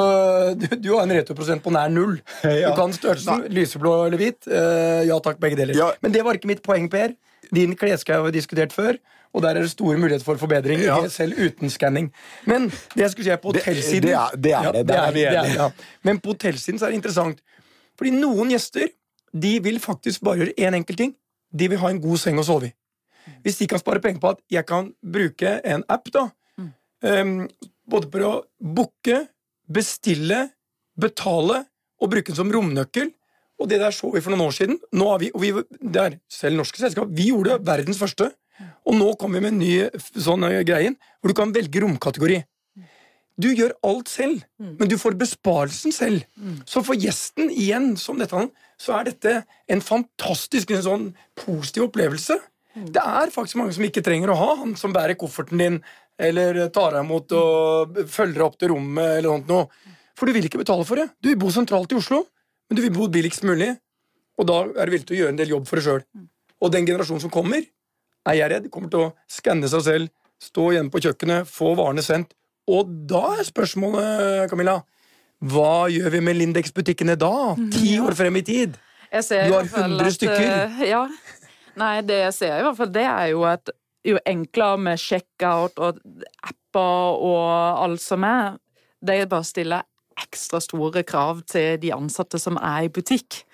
[0.60, 2.18] du, du har en returprosent på nær null.
[2.44, 2.74] Ja.
[2.74, 4.44] Du kan størrelsen lyseblå eller hvit.
[4.52, 5.72] Eh, ja takk, begge deler.
[5.80, 5.88] Ja.
[6.04, 7.16] Men det var ikke mitt poeng, Per.
[7.54, 8.96] Din klesskau har vi diskutert før,
[9.34, 11.08] og der er det store muligheter for forbedring, Ja.
[11.08, 12.12] selv uten skanning.
[12.46, 14.72] Men det jeg skulle si er på hotellsiden det er- det er
[15.12, 15.26] det.
[15.26, 15.72] Er det.
[16.02, 17.40] Men på hotellsiden så er det interessant.
[17.98, 18.88] Fordi noen gjester
[19.38, 21.14] de vil faktisk bare gjøre én enkelt ting.
[21.54, 22.72] De vil ha en god seng å sove i.
[23.44, 26.30] Hvis de kan spare penger på at jeg kan bruke en app, da,
[27.02, 27.48] um,
[27.88, 29.28] både for å booke,
[29.70, 30.50] bestille,
[30.98, 31.66] betale
[32.00, 33.12] og bruke den som romnøkkel
[33.56, 34.80] Og det der så vi for noen år siden.
[34.92, 37.08] Nå har vi, og vi, det er selv norske selskap.
[37.16, 38.30] Vi gjorde verdens første.
[38.88, 42.42] Og nå kommer vi med en ny sånn eh, greie hvor du kan velge romkategori.
[43.36, 46.22] Du gjør alt selv, men du får besparelsen selv.
[46.64, 48.46] Så for gjesten igjen, som dette,
[48.80, 49.32] så er dette
[49.68, 51.04] en fantastisk en sånn
[51.36, 52.38] positiv opplevelse.
[52.76, 55.76] Det er faktisk mange som ikke trenger å ha han som bærer kofferten din,
[56.16, 59.92] eller tar deg imot og følger deg opp til rommet, eller noe.
[60.16, 61.10] For du vil ikke betale for det.
[61.20, 62.22] Du bor sentralt i Oslo,
[62.68, 63.72] men du vil bo billigst mulig.
[64.36, 66.02] Og da er du villig til å gjøre en del jobb for deg sjøl.
[66.60, 67.64] Og den generasjonen som kommer,
[68.26, 70.10] er jeg redd, kommer til å skanne seg selv,
[70.42, 72.34] stå hjemme på kjøkkenet, få varene sendt.
[72.68, 74.80] Og da er spørsmålet, Camilla,
[75.46, 77.32] hva gjør vi med Lindex-butikkene da?
[77.72, 78.76] Ti år frem i tid?
[79.12, 80.46] Du har hvert 100 at, stykker.
[80.82, 81.06] eh, Ja.
[81.76, 83.68] Nei, det jeg ser i hvert fall, det er jo at
[84.06, 85.98] jo enklere med checkout og
[86.42, 88.56] apper og alt som er,
[89.04, 89.82] det er bare å stille
[90.20, 93.44] ekstra store krav til de ansatte som er i butikk.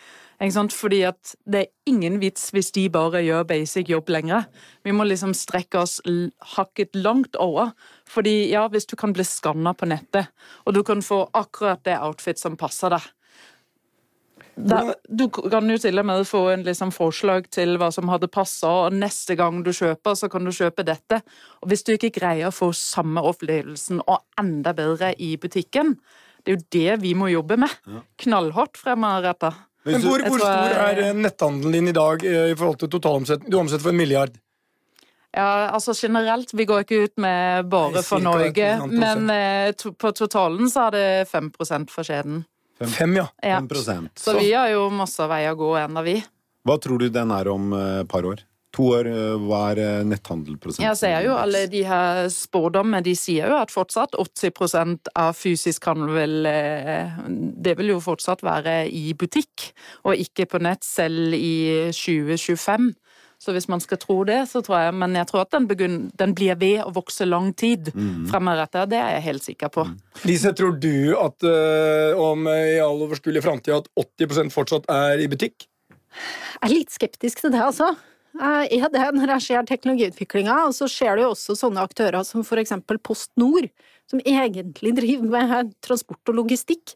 [0.42, 4.48] Fordi at det er ingen vits hvis de bare gjør basic jobb lenger.
[4.82, 6.00] Vi må liksom strekke oss
[6.56, 7.70] hakket langt over.
[8.10, 10.26] Fordi ja, hvis du kan bli skanna på nettet,
[10.66, 13.02] og du kan få akkurat det outfit som passer deg
[14.56, 18.28] da, Du kan jo til og med få en liksom forslag til hva som hadde
[18.28, 21.22] passa, og neste gang du kjøper, så kan du kjøpe dette.
[21.62, 25.96] Og hvis du ikke greier å få samme opplevelsen og enda bedre i butikken,
[26.42, 27.74] det er jo det vi må jobbe med.
[28.22, 29.52] Knallhardt fremadretta.
[29.86, 33.50] Men hvor, hvor stor er eh, netthandelen din i dag eh, i forhold til totalomsetning?
[33.50, 34.36] Du omsetter for en milliard.
[35.32, 40.12] Ja, altså generelt, vi går ikke ut med bare for Norge, men eh, to, på
[40.12, 41.50] totalen så er det 5
[41.90, 42.42] for skjeden.
[42.82, 43.26] Fem, ja.
[43.42, 43.62] Ja.
[43.62, 46.18] 5 Så vi har jo masse vei å gå ennå, vi.
[46.66, 48.44] Hva tror du den er om eh, et par år?
[48.72, 50.86] To år, hver hva er eh, netthandelprosenten?
[50.86, 55.90] Jeg ser jo alle de her spådommene, de sier jo at fortsatt 80% av fysisk
[55.90, 57.20] handel vil eh,
[57.62, 59.68] Det vil jo fortsatt være i butikk,
[60.08, 62.92] og ikke på nett selv i 2025.
[63.42, 66.10] Så hvis man skal tro det, så tror jeg Men jeg tror at den, begynner,
[66.18, 67.90] den blir ved å vokse lang tid
[68.30, 68.70] fremover.
[68.86, 69.86] Det er jeg helt sikker på.
[70.28, 75.24] Lise, tror du at eh, om eh, i all overskuelig framtid at 80% fortsatt er
[75.24, 75.66] i butikk?
[76.12, 77.90] Jeg er litt skeptisk til det, altså.
[78.32, 82.24] Jeg er det når jeg ser teknologiutviklinga, og så ser du jo også sånne aktører
[82.24, 83.68] som for eksempel Post Nord,
[84.10, 86.94] som egentlig driver med transport og logistikk,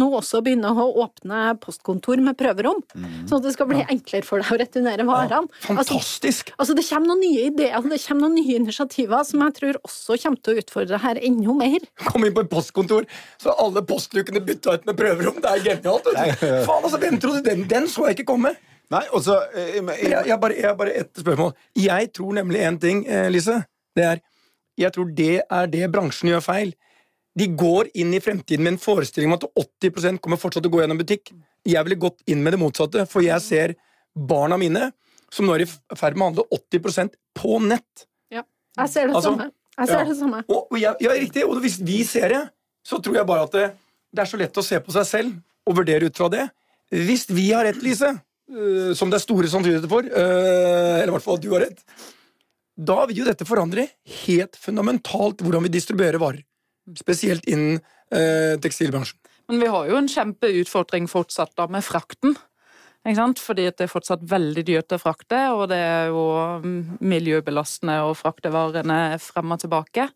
[0.00, 2.80] nå også begynner å åpne postkontor med prøverom,
[3.28, 5.48] sånn at det skal bli enklere for deg å returnere varene.
[5.62, 6.52] Ja, Fantastisk!
[6.56, 10.18] Altså, det kommer noen nye ideer, det kommer noen nye initiativer som jeg tror også
[10.24, 11.84] kommer til å utfordre her enda mer.
[12.08, 13.06] Kom inn på et postkontor,
[13.40, 15.40] så alle postlukene bytta ut med prøverom.
[15.44, 16.10] Det er genialt!
[16.42, 17.68] Faen, altså, Hvem trodde den?
[17.70, 18.56] Den så jeg ikke komme!
[18.90, 21.54] Nei, og så eh, men- Men jeg, jeg, har bare, jeg har bare ett spørsmål.
[21.76, 23.64] Jeg tror nemlig en ting, eh, Lise.
[23.96, 24.20] Det er
[24.78, 26.68] Jeg tror det er det bransjen gjør feil.
[27.36, 30.74] De går inn i fremtiden med en forestilling om at 80% kommer fortsatt til å
[30.76, 31.32] gå gjennom butikk.
[31.66, 33.74] Jeg ville gått inn med det motsatte, for jeg ser
[34.14, 34.92] barna mine
[35.34, 38.06] som nå er i ferd med å handle 80% på nett.
[38.30, 38.44] Ja.
[38.78, 39.50] Jeg ser det Altså, samme.
[39.78, 40.04] Jeg ser ja.
[40.04, 40.44] det samme.
[40.48, 42.44] Og, og jeg, ja, riktig, og hvis vi ser det,
[42.86, 43.66] så tror jeg bare at det,
[44.14, 45.34] det er så lett å se på seg selv
[45.66, 46.46] og vurdere ut fra det.
[46.94, 48.14] Hvis vi har rett, Lise,
[48.50, 51.66] øh, som det er store sannsynligheter for, øh, eller i hvert fall at du har
[51.66, 51.82] rett,
[52.78, 53.88] da vil jo dette forandre
[54.24, 56.44] helt fundamentalt hvordan vi distribuerer varer.
[56.96, 57.80] Spesielt innen
[58.14, 59.18] øh, tekstilbransjen.
[59.48, 62.36] Men vi har jo en kjempeutfordring fortsatt da med frakten.
[63.08, 66.24] Fordi det er fortsatt veldig dyrt å frakte, og det er jo
[66.60, 70.08] mm, miljøbelastende å frakte varene frem og tilbake.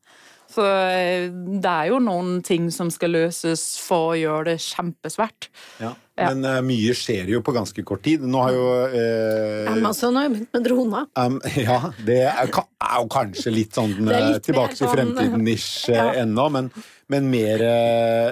[0.53, 5.49] Så eh, det er jo noen ting som skal løses for å gjøre det kjempesvært.
[5.83, 5.95] Ja.
[6.13, 6.29] Ja.
[6.29, 8.21] Men uh, mye skjer jo på ganske kort tid.
[8.29, 11.07] Nå har jo uh, Amazon har jo begynt med droner.
[11.17, 16.11] Um, ja, det er, er jo kanskje litt sånn litt tilbake til sånn, fremtiden-ish ja.
[16.21, 16.69] ennå, men,
[17.13, 18.29] men mer uh,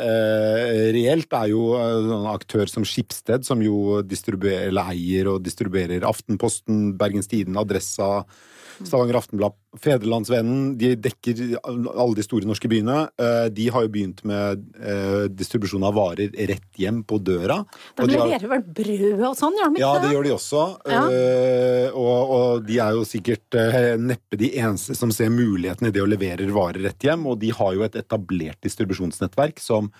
[0.92, 6.90] reelt er jo en aktør som Skipsted, som jo distribuerer, eller eier og distribuerer Aftenposten,
[7.00, 8.26] Bergens Tidende, Adressa,
[8.84, 10.72] Stavanger Aftenblad, Fedrelandsvennen.
[10.80, 12.96] De dekker alle de store norske byene.
[13.20, 17.60] Eh, De har jo begynt med eh, distribusjon av varer rett hjem på døra.
[17.94, 20.14] De Og de leverer vel brød og sånn, gjør de ja, ikke det det?
[20.16, 20.64] gjør de også.
[20.90, 21.02] Ja.
[21.14, 23.58] Eh, og, og de er jo sikkert
[24.02, 27.28] neppe de eneste som ser muligheten i det å levere varer rett hjem.
[27.30, 29.92] Og de har jo et etablert distribusjonsnettverk som,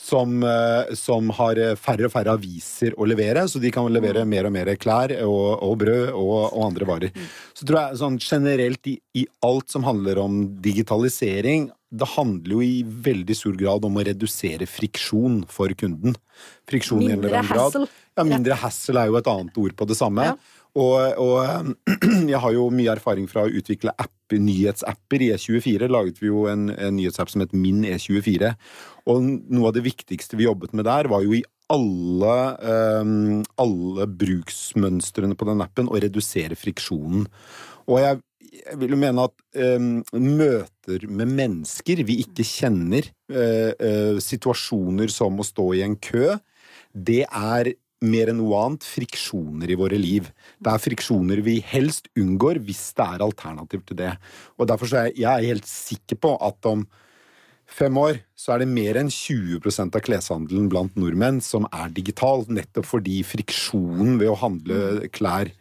[0.00, 4.24] som, eh, som har eh, færre og færre aviser å levere, så de kan levere
[4.28, 7.26] mer og mer klær og, og brød og, og andre varer.
[7.54, 12.62] Så tror jeg sånn generelt i, i alt som handler om digitalisering, det handler jo
[12.62, 16.14] i veldig stor grad om å redusere friksjon for kunden.
[16.70, 17.66] Friksjon i en eller annen grad.
[17.66, 17.90] hassle.
[18.14, 20.30] Ja, mindre hassle er jo et annet ord på det samme.
[20.30, 20.59] Ja.
[20.78, 21.74] Og, og
[22.32, 25.24] jeg har jo mye erfaring fra å utvikle app, nyhetsapper.
[25.26, 28.52] I E24 laget vi jo en, en nyhetsapp som het Min E24.
[29.10, 32.36] Og noe av det viktigste vi jobbet med der, var jo i alle,
[33.02, 37.26] um, alle bruksmønstrene på den appen å redusere friksjonen.
[37.90, 38.20] Og jeg,
[38.60, 39.36] jeg vil jo mene at
[39.78, 45.98] um, møter med mennesker vi ikke kjenner, uh, uh, situasjoner som å stå i en
[46.02, 46.34] kø,
[46.90, 50.30] det er mer enn noe annet friksjoner i våre liv.
[50.58, 54.14] Det er friksjoner vi helst unngår hvis det er alternativ til det.
[54.56, 56.86] Og derfor er jeg, helt sikker på at om
[57.70, 62.46] fem år så er det mer enn 20% av kleshandelen blant nordmenn som er digital,
[62.48, 65.52] nettopp fordi friksjonen ved å handle klær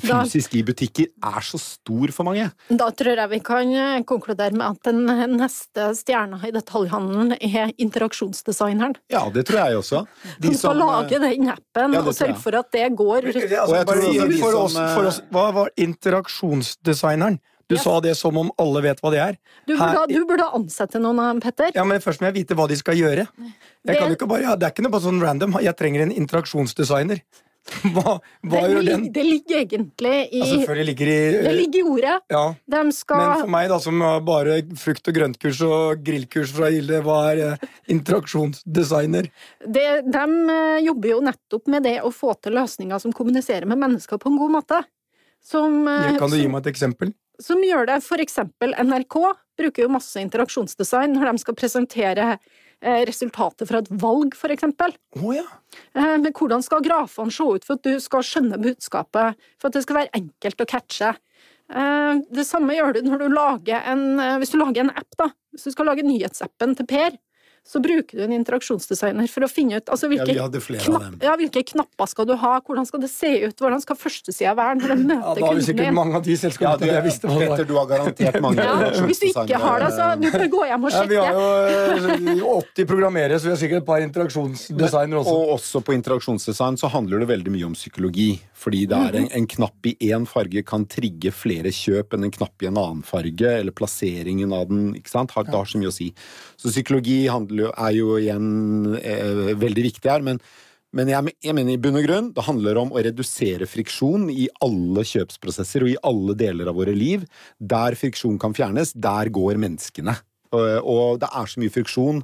[0.00, 2.50] fysisk i butikker er så stor for mange.
[2.70, 5.04] Da tror jeg vi kan eh, konkludere med at den
[5.36, 8.96] neste stjerna i detaljhandelen er interaksjonsdesigneren.
[9.12, 10.04] Ja, det tror jeg også.
[10.40, 13.76] De Som skal lage den appen Ja, og sørge for at det går Altså, Og
[13.76, 17.38] jeg tror også for, oss, for oss, hva var interaksjonsdesigneren?
[17.68, 17.82] Du Yes.
[17.82, 19.36] sa det som om alle vet hva det er.
[19.66, 21.72] Du Her- burde, du burde ansette noen av dem, Petter.
[21.74, 23.26] Ja, men Først må jeg vite hva de skal gjøre.
[23.26, 23.52] Jeg
[23.84, 25.52] Det- kan jo ikke bare, ja, det er ikke noe bare sånn random.
[25.60, 27.20] Jeg trenger en interaksjonsdesigner.
[27.96, 28.12] Hva,
[28.46, 29.04] hva det, gjør den?
[29.12, 32.16] det ligger egentlig i Ja, selvfølgelig ligger i Det ligger i ordet.
[32.30, 32.42] ja.
[32.70, 37.00] De Men for meg, da, som har bare frukt- og grøntkurs og grillkurs fra Gilde,
[37.02, 39.30] hva er eh, interaksjonsdesigner?
[39.66, 40.24] det, De
[40.56, 44.30] eh, jobber jo nettopp med det å få til løsninger som kommuniserer med mennesker på
[44.30, 44.82] en god måte.
[45.42, 47.14] Som, eh, Kan du gi meg et eksempel?
[47.38, 49.16] som gjør det for eksempel NRK
[49.60, 52.38] bruker jo masse interaksjonsdesign når de skal presentere
[52.82, 54.92] resultatet fra et valg, for eksempel.
[55.16, 55.44] Å ja.
[55.94, 59.72] Eh, Men hvordan skal grafene se ut for at du skal skjønne budskapet, for at
[59.78, 61.14] det skal være enkelt å catche?
[61.72, 65.08] Eh, Det samme gjør du når du lager en eh, Hvis du lager en app,
[65.18, 65.30] da.
[65.52, 67.16] Hvis du skal lage nyhetsappen til Per,
[67.66, 71.64] så bruker du en interaksjonsdesigner for å finne ut altså, hvilke, av knapp, ja, hvilke
[71.72, 75.02] knapper skal du ha, hvordan skal det se ut, hvordan skal førstesida være når du
[75.02, 75.96] møter ja da har vi sikkert din.
[75.96, 76.86] mange av de Ja, du.
[76.86, 80.62] Petter, du har garantert mange Ja, hvis du ikke har det, så du bør gå
[80.70, 84.04] hjem og Ja, vi har jo eh, 80 programmerere, så vi har sikkert et par
[84.04, 85.34] interaksjonsdesignere også.
[85.34, 88.30] Og også på interaksjonsdesign så handler det veldig mye om psykologi.
[88.56, 92.34] Fordi det er en, en knapp i én farge kan trigge flere kjøp enn en
[92.34, 94.94] knapp i en annen farge, eller plasseringen av den.
[94.98, 95.34] ikke sant?
[95.36, 96.12] Det har så mye å si.
[96.56, 100.24] Så psykologi handler er jo igjen eh, veldig viktig her.
[100.26, 100.40] men
[100.96, 104.46] men jeg, jeg mener i bunn og grunn, det handler om å redusere friksjon i
[104.64, 107.26] alle kjøpsprosesser og i alle deler av våre liv.
[107.60, 110.14] Der friksjon kan fjernes, der går menneskene.
[110.54, 112.22] Og, og det er så mye friksjon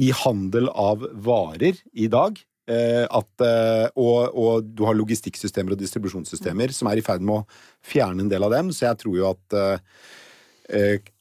[0.00, 2.38] i handel av varer i dag.
[2.70, 7.42] eh, At, eh, og, og du har logistikksystemer og distribusjonssystemer som er i ferd med
[7.42, 7.44] å
[7.84, 8.72] fjerne en del av dem.
[8.72, 9.78] Så jeg tror jo at eh,
[10.70, 11.12] eh,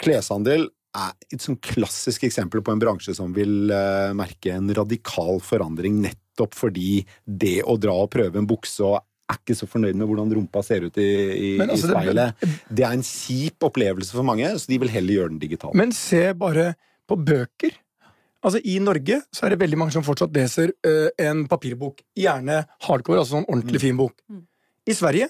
[0.00, 5.40] kleshandel er et sånn klassisk eksempel på en bransje som vil eh, merke en radikal
[5.44, 9.98] forandring nettopp fordi det å dra og prøve en bukse og er ikke så fornøyd
[9.98, 12.46] med hvordan rumpa ser ut i, i, altså, i speilet.
[12.72, 15.74] Det er en kjip opplevelse for mange, så de vil heller gjøre den digital.
[15.76, 16.70] Men se bare
[17.08, 17.76] på bøker.
[18.44, 22.00] Altså I Norge så er det veldig mange som fortsatt leser uh, en papirbok.
[22.16, 24.16] Gjerne hardcore, altså sånn ordentlig fin bok.
[24.88, 25.28] I Sverige,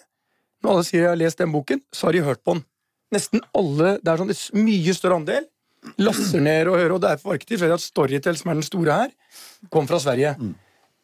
[0.63, 2.65] når alle sier 'jeg har lest den boken', så har de hørt på den.
[3.15, 5.47] Nesten alle, Det er sånn er mye større andel
[5.99, 8.67] laster ned og hører, og derfor var det ikke tilfeldig at Storytel, som er den
[8.67, 9.13] store her,
[9.71, 10.35] kom fra Sverige.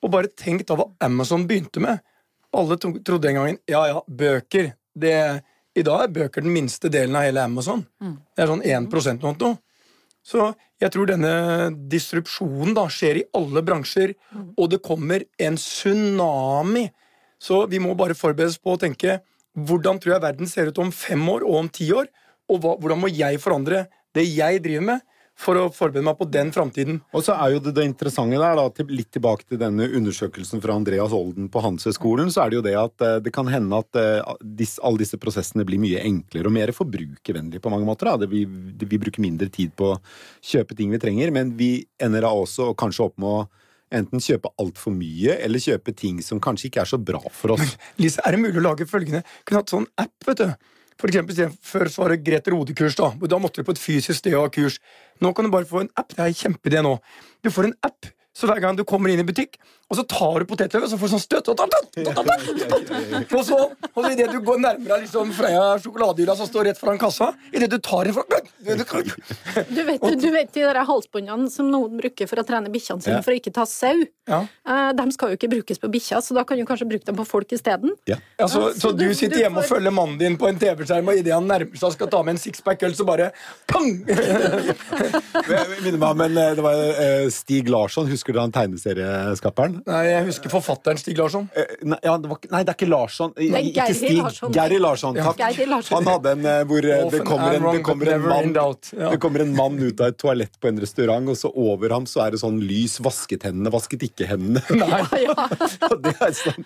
[0.04, 2.02] Og bare tenk da hva Amazon begynte med.
[2.54, 5.42] Alle trodde en gang ja ja, bøker det,
[5.74, 7.84] I dag er bøker den minste delen av hele Amazon.
[8.36, 9.32] Det er sånn 1% nå.
[9.40, 9.54] nå.
[10.24, 14.14] Så jeg tror denne disrupsjonen da skjer i alle bransjer,
[14.56, 16.86] og det kommer en tsunami.
[17.38, 19.18] Så vi må bare forberedes på å tenke
[19.54, 22.08] hvordan tror jeg verden ser ut om fem år og om ti år,
[22.50, 23.84] og hva, hvordan må jeg forandre
[24.14, 27.00] det jeg driver med, for å forberede meg på den framtiden.
[27.14, 30.76] Og så er jo det, det interessante der, da, litt tilbake til denne undersøkelsen fra
[30.78, 33.98] Andreas Olden på Handelshøyskolen, så er det jo det at eh, det kan hende at
[33.98, 38.12] eh, dis, alle disse prosessene blir mye enklere og mer forbrukervennlige på mange måter.
[38.12, 38.22] Da.
[38.22, 39.98] Det, vi, vi bruker mindre tid på å
[40.38, 41.72] kjøpe ting vi trenger, men vi
[42.02, 43.44] ender da også kanskje opp med å
[43.94, 47.74] enten kjøpe altfor mye, eller kjøpe ting som kanskje ikke er så bra for oss.
[48.02, 49.22] Lise, er det mulig å lage følgende?
[49.44, 50.73] Kunne hatt sånn app, vet du.
[51.00, 52.96] For eksempel, Før så var det Grete Rode-kurs.
[52.98, 54.78] Da da måtte du på et fysisk sted og ha kurs.
[55.20, 56.14] Nå kan du bare få en app.
[56.14, 56.98] Det er en kjempeidé nå.
[57.42, 59.58] Du får en app, så hver gang du kommer inn i butikk,
[59.90, 61.60] og så tar du potetløk, og så får du sånn støt og,
[63.34, 63.58] og så,
[63.94, 67.78] og idet du går nærmere liksom Freia sjokoladehylla som står rett foran kassa, idet du
[67.84, 68.24] tar en fra
[68.64, 73.20] Du vet, du vet de der halsbåndene som noen bruker for å trene bikkjene sine
[73.24, 74.00] for å ikke ta sau?
[74.30, 74.40] Ja.
[74.66, 77.18] Eh, De skal jo ikke brukes på bikkja, så da kan du kanskje bruke dem
[77.18, 77.92] på folk isteden.
[78.08, 78.16] Ja.
[78.40, 80.58] Ja, så, så så du sitter du hjemme og får- følger mannen din på en
[80.60, 83.30] TV-skjerm, og idet han nærmer seg og skal ta med en sixpack øl, så bare
[83.70, 83.90] pang!
[85.44, 89.80] Eh, det var eh, Stig Larsson, husker du han tegneserieskaperen?
[89.84, 91.44] Nei, jeg husker forfatteren Stig Larsson.
[91.52, 93.34] Eh, Nei, ja, det var, nei, det er ikke Larsson.
[93.36, 94.14] Nei, ikke Stig.
[94.16, 94.52] Larsson.
[94.54, 95.18] Gary Larsson.
[95.18, 95.42] Takk.
[95.42, 95.98] Geir Larsson.
[95.98, 98.54] Han hadde en eh, hvor eh, det kommer en, det kommer en mann.
[98.56, 99.10] Ja.
[99.12, 102.06] Det kommer en mann ut av et toalett på en restaurant, og så over ham
[102.08, 104.64] så er det sånn lys 'vasket hendene', 'vasket ikke hendene'.
[104.84, 105.04] Ja,
[105.92, 106.64] Og det er sånn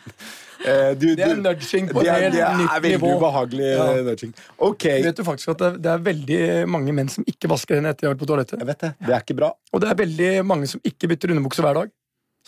[0.64, 2.38] eh, du, Det er nudging på det er, nivå.
[2.38, 3.88] det er veldig ubehagelig Ja.
[4.06, 4.32] nudging.
[4.70, 5.02] Okay.
[5.02, 8.06] Vet du faktisk at det, det er veldig mange menn som ikke vasker hendene etter
[8.06, 8.58] de har vært på toalettet?
[8.62, 8.94] jeg vet det.
[9.06, 9.52] Det er ikke bra.
[9.74, 11.90] Og det er veldig mange som ikke bytter underbukse hver dag.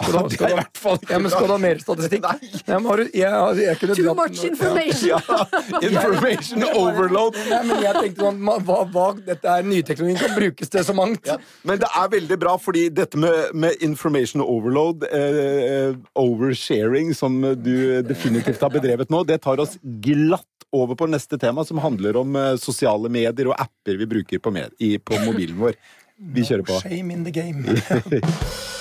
[0.01, 2.25] Skal du, skal du, i hvert fall ikke ja, men skal du ha mer statistikk?
[2.25, 2.51] Nei.
[2.65, 5.09] Ja, men har du, jeg, jeg kunne Too much information!
[5.11, 5.19] Ja,
[5.91, 7.39] information overload.
[7.51, 11.29] Nei, men jeg tenkte sånn, hva, hva, Dette er nyteknologi, kan brukes til så mangt.
[11.29, 11.37] Ja.
[11.69, 18.01] Men det er veldig bra, fordi dette med, med information overload, eh, oversharing, som du
[18.07, 22.37] definitivt har bedrevet nå, det tar oss glatt over på neste tema, som handler om
[22.37, 25.77] eh, sosiale medier og apper vi bruker på, med, i, på mobilen vår.
[26.21, 26.81] Vi kjører på.
[26.85, 27.65] Shame in the game.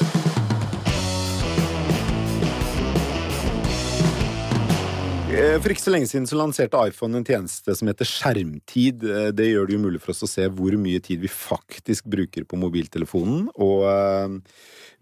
[5.39, 9.03] For ikke så lenge siden så lanserte iPhone en tjeneste som heter skjermtid.
[9.07, 12.09] Eh, Det gjør det jo mulig for oss å se hvor mye tid vi faktisk
[12.11, 14.35] bruker på mobiltelefonen, og eh,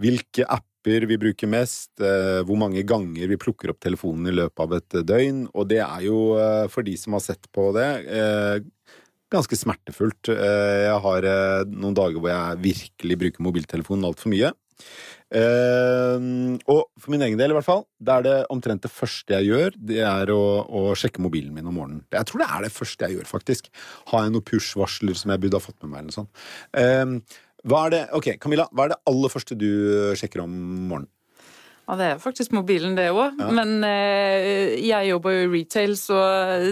[0.04, 4.62] hvilke apper vi bruker mest, eh, hvor mange ganger vi plukker opp telefonen i løpet
[4.68, 5.42] av et døgn.
[5.58, 8.60] Og det er jo, eh, for de som har sett på det, eh,
[9.34, 10.30] ganske smertefullt.
[10.38, 14.54] Eh, Jeg har eh, noen dager hvor jeg virkelig bruker mobiltelefonen altfor mye.
[15.28, 16.28] Eh,
[16.72, 19.50] og for min egen del, i hvert fall, det er det omtrent det første jeg
[19.50, 19.76] gjør.
[19.90, 22.06] Det er å, å sjekke mobilen min om morgenen.
[22.16, 23.70] Jeg tror det er det første jeg gjør, faktisk.
[24.14, 26.00] Har jeg noen push-varsler som jeg burde ha fått med meg?
[26.00, 26.48] eller noe sånt.
[26.78, 29.70] Uh, hva er det, ok, Camilla, hva er det aller første du
[30.20, 30.54] sjekker om
[30.88, 31.12] morgenen?
[31.88, 33.38] Ja, det er faktisk mobilen, det òg.
[33.56, 36.18] Men eh, jeg jobber jo i retail, så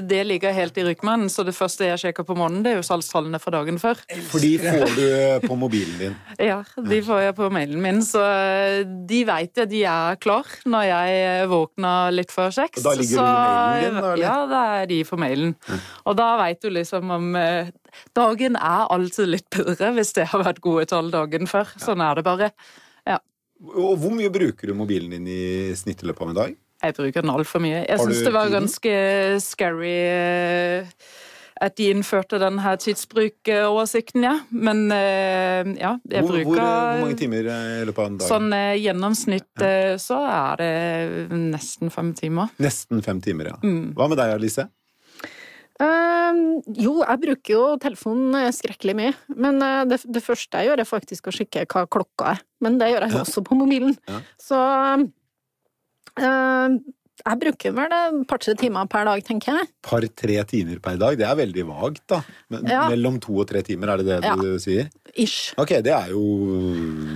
[0.04, 1.30] det ligger helt i ryggmannen.
[1.32, 4.02] Så det første jeg sjekker på morgenen, det er jo salgstallene fra dagen før.
[4.28, 6.18] For de får du på mobilen din.
[6.46, 8.22] Ja, de får jeg på mailen min, så
[9.08, 12.84] de veit jeg de er klar når jeg våkner litt før seks.
[12.84, 14.22] Da ligger de i mailen din, da, eller?
[14.26, 15.56] Ja, da er de på mailen.
[16.04, 17.72] Og da veit du liksom om eh,
[18.12, 21.70] Dagen er alltid litt bedre hvis det har vært gode tall dagen før.
[21.80, 22.50] Sånn er det bare.
[23.64, 26.56] Og hvor mye bruker du mobilen din i snitt i løpet av en dag?
[26.84, 27.86] Jeg bruker den altfor mye.
[27.86, 28.96] Jeg syns det var ganske
[29.42, 31.06] scary eh,
[31.64, 34.36] at de innførte denne tidsbrukoversikten, ja.
[34.52, 38.20] Men eh, ja, jeg Hvor, bruker hvor, hvor mange timer eh, i løpet av en
[38.20, 38.30] dag?
[38.30, 39.68] Sånn gjennomsnitt
[40.04, 40.74] så er det
[41.56, 42.52] nesten fem timer.
[42.62, 43.60] Nesten fem timer, ja.
[43.64, 43.94] Mm.
[43.96, 44.68] Hva med deg, Alice?
[45.76, 46.38] Eh,
[46.80, 49.14] jo, jeg bruker jo telefonen eh, skrekkelig mye.
[49.36, 52.44] Men uh, det, det første jeg gjør, er faktisk å sjekke hva klokka er.
[52.64, 53.24] Men det gjør jeg Ja.
[53.26, 53.98] også på mobilen.
[54.08, 54.22] Ja.
[54.40, 54.60] Så
[56.22, 56.78] uh,
[57.26, 59.70] jeg bruker vel et par-tre timer per dag, tenker jeg.
[59.88, 61.16] Par-tre timer per dag?
[61.20, 62.22] Det er veldig vagt, da.
[62.54, 62.86] Men, Ja.
[62.92, 64.90] Mellom to og tre timer, er det det du sier?
[65.16, 65.54] Ish.
[65.58, 66.22] Ok, det er jo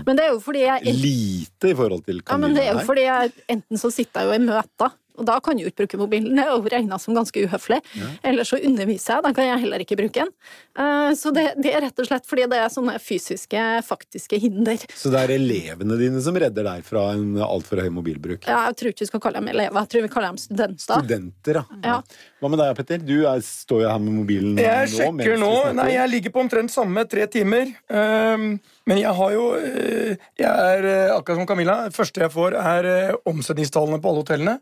[0.08, 2.86] Men det er jo fordi jeg lite i forhold til Ja, men det er jo
[2.88, 6.00] fordi jeg, enten så sitter jeg jo i møter, og da kan jo ikke bruke
[6.02, 6.32] mobilen.
[6.40, 7.82] Det er jo regna som ganske uhøflig.
[8.24, 10.32] Eller så underviser jeg, da kan jeg heller ikke bruke den.
[10.80, 14.80] Eh, Så det, det er rett og slett fordi det er sånne fysiske, faktiske hinder.
[14.96, 18.48] Så det er elevene dine som redder deg fra en altfor høy mobilbruk?
[18.48, 21.04] Ja, Jeg tror ikke vi skal kalle dem elever, jeg tror vi kaller dem studenter.
[21.04, 21.66] Studenter, ja.
[21.84, 21.98] Ja.
[22.40, 23.02] Hva med deg, Petter?
[23.04, 24.96] Du er, står jo her med mobilen Jeg nå.
[24.96, 25.52] sjekker nå.
[25.80, 27.74] Nei, jeg ligger på omtrent samme tre timer.
[27.92, 28.54] Ehm,
[28.90, 31.76] men jeg har jo eh, Jeg er eh, akkurat som Camilla.
[31.90, 34.56] Det første jeg får, er omsetningstallene på alle hotellene.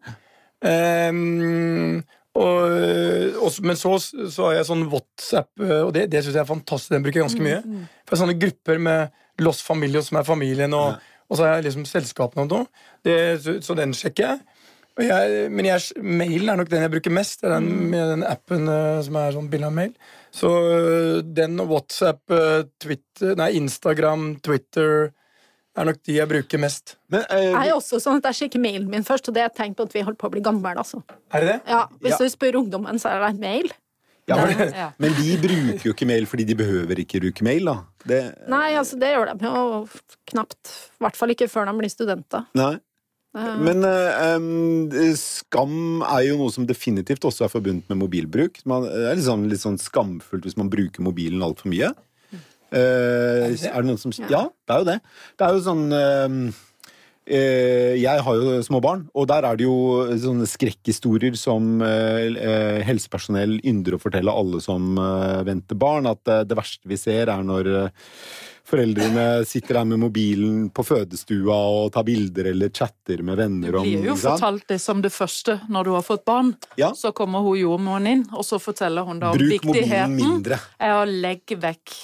[0.66, 2.02] Ehm,
[2.38, 2.58] og,
[3.42, 6.50] og, men så, så har jeg sånn WhatsApp, eh, og det, det syns jeg er
[6.50, 6.94] fantastisk.
[6.94, 7.86] Den bruker jeg ganske mye.
[8.10, 11.88] For sånne grupper med Los Familios, som er familien, og, og så har jeg liksom
[11.90, 12.86] selskapene og noe.
[13.06, 14.64] Det, så, så den sjekker jeg.
[14.98, 17.44] Og jeg, men jeg, mailen er nok den jeg bruker mest.
[17.44, 19.94] Det er den, med den appen eh, som er sånn bilde av mail.
[20.34, 25.12] Så eh, den og WhatsApp, eh, Twitter, nei, Instagram, Twitter
[25.82, 26.96] er nok de jeg bruker mest.
[27.10, 29.50] Men, eh, Jeg er også sånn at jeg sjekker mailen min først, og det er
[29.52, 30.76] et tegn på at vi holder på å bli gamle.
[30.76, 31.04] Altså.
[31.32, 31.60] Er det det?
[31.68, 32.18] Ja, hvis Ja.
[32.18, 33.72] du spør ungdommen, så er det mail.
[34.28, 34.92] ja, men, Ja.
[35.00, 37.78] men de bruker jo ikke mail fordi de behøver ikke bruke mail, da.
[38.06, 39.88] Det, Nei, altså det gjør de jo
[40.32, 40.74] knapt.
[41.00, 42.46] I hvert fall ikke før de blir studenter.
[42.56, 42.80] nei.
[43.38, 48.64] Men eh, skam er jo noe som definitivt også er forbundet med mobilbruk.
[48.66, 51.92] Man, det er liksom litt sånn skamfullt hvis man bruker mobilen altfor mye.
[52.72, 54.98] Eh, er det noen som Ja, det er jo det.
[55.38, 55.86] Det er jo sånn
[57.28, 59.78] eh, Jeg har jo små barn, og der er det jo
[60.20, 66.28] sånne skrekkhistorier som eh, eh, helsepersonell ynder å fortelle alle som eh, venter barn, at
[66.32, 68.12] eh, det verste vi ser, er når eh,
[68.68, 73.80] foreldrene sitter der med mobilen på fødestua og tar bilder eller chatter med venner Det
[73.80, 76.52] Du blir jo fortalt det som det første når du har fått barn.
[76.76, 76.92] Ja.
[76.92, 80.60] Så kommer hun jordmoren inn, og så forteller hun da om Bruk mobilen viktigheten mindre.
[80.84, 81.96] er å legge vekk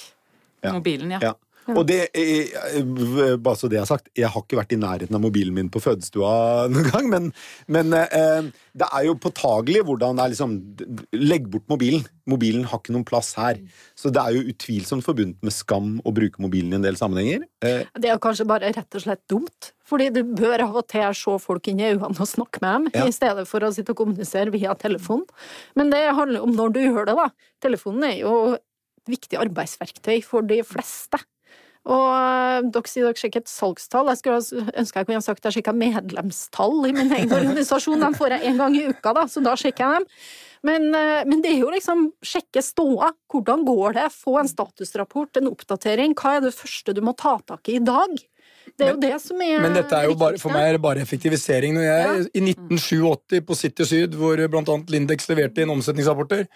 [0.64, 0.72] Ja.
[0.72, 1.10] mobilen.
[1.16, 1.20] ja.
[1.22, 1.34] Ja.
[1.72, 5.16] Og det, eh, eh, bare så det er sagt, jeg har ikke vært i nærheten
[5.16, 7.30] av mobilen min på fødestua noen gang, men,
[7.72, 10.56] men eh, det er jo påtagelig hvordan det er liksom
[11.16, 12.04] Legg bort mobilen.
[12.28, 13.60] Mobilen har ikke noen plass her.
[13.96, 17.46] Så det er jo utvilsomt forbundet med skam å bruke mobilen i en del sammenhenger.
[17.62, 19.70] Det er kanskje bare rett og slett dumt.
[19.88, 22.90] Fordi du bør av og til se folk inn i øynene og snakke med dem,
[22.96, 23.06] Ja.
[23.08, 25.24] i stedet for å sitte og kommunisere via telefon.
[25.76, 27.28] Men det handler om når du gjør det, da.
[27.62, 28.34] Telefonen er jo
[29.10, 31.20] viktig arbeidsverktøy for de fleste.
[31.84, 34.08] Og dere sier dere sjekker et salgstall.
[34.08, 38.00] Jeg skulle ønske jeg kunne ha sagt jeg sjekka medlemstall i min egen organisasjon.
[38.00, 40.06] Den får jeg én gang i uka, da, så da sjekker jeg dem.
[40.64, 43.10] Men, øh, men det er jo liksom sjekke ståa.
[43.28, 44.06] Hvordan går det?
[44.16, 46.16] Få en statusrapport, en oppdatering.
[46.16, 48.16] Hva er det første du må ta tak i i dag?
[48.72, 50.82] Det er jo det som er Men dette er jo bare, for meg er det
[50.86, 51.76] bare effektivisering.
[51.76, 56.46] Når jeg, I 1987, på City Syd, hvor annet Lindex leverte inn omsetningsrapporter,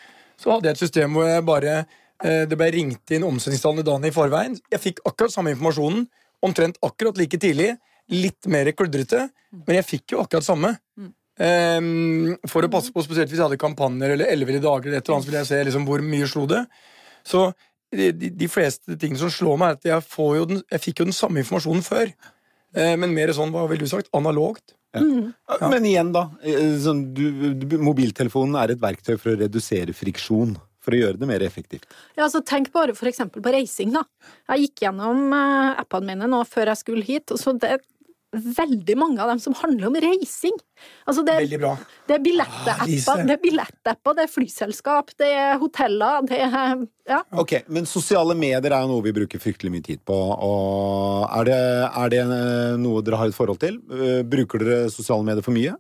[0.41, 4.07] så hadde jeg et system hvor jeg bare eh, det ble ringt inn omsetningstallene dagen
[4.09, 4.57] i forveien.
[4.73, 6.09] Jeg fikk akkurat samme informasjonen,
[6.43, 7.77] omtrent akkurat like tidlig.
[8.11, 10.73] Litt mer kludrete, men jeg fikk jo akkurat samme.
[11.39, 15.07] Ehm, for å passe på, spesielt hvis jeg hadde kampanjer eller elleville dager, eller et
[15.07, 16.65] eller annet, så ville jeg se liksom hvor mye slo det.
[17.27, 17.45] Så
[17.95, 21.03] de, de, fleste tingene som slår meg, er at jeg, får jo den, jeg fikk
[21.03, 22.11] jo den samme informasjonen før.
[22.75, 24.75] Eh, men mer sånn, hva ville du sagt, analogt.
[24.97, 25.05] Ja.
[25.69, 26.27] Men igjen, da.
[26.43, 30.57] eh, Sånn, du, du, mobiltelefonen er et verktøy for å redusere friksjon.
[30.89, 31.85] For å gjøre det mer effektivt.
[32.17, 34.07] Ja, altså Tenk bare for eksempel på reising, da.
[34.55, 37.87] Jeg gikk gjennom eh, appene mine nå før jeg skulle hit, og så det er
[38.29, 40.53] veldig mange av dem som handler om reising.
[41.09, 41.71] Altså det, Veldig bra.
[42.09, 43.15] det er Ah, billettapper, Lise.
[43.25, 47.23] det er billettapper, det er flyselskap, det er hoteller, det er Ja.
[47.41, 50.13] Ok, Men sosiale medier er jo noe vi bruker fryktelig mye tid på.
[50.13, 51.61] Og er det,
[52.03, 52.25] er det
[52.85, 53.81] noe dere har et forhold til?
[53.89, 55.73] Eh, Bruker dere sosiale medier for mye?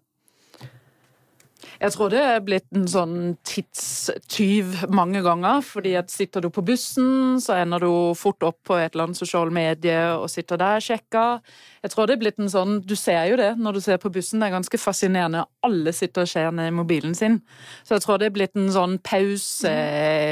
[1.79, 5.61] Jeg tror det er blitt en sånn tidstyv mange ganger.
[5.63, 9.17] fordi at sitter du på bussen, så ender du fort opp på et eller annet
[9.21, 11.41] sosialt medie og sitter der og sjekker.
[11.83, 14.11] Jeg tror det er blitt en sånn, Du ser jo det når du ser på
[14.11, 14.41] bussen.
[14.41, 15.45] Det er ganske fascinerende.
[15.63, 17.41] Alle sitter og ser ned i mobilen sin.
[17.85, 18.99] Så jeg tror det er blitt en sånn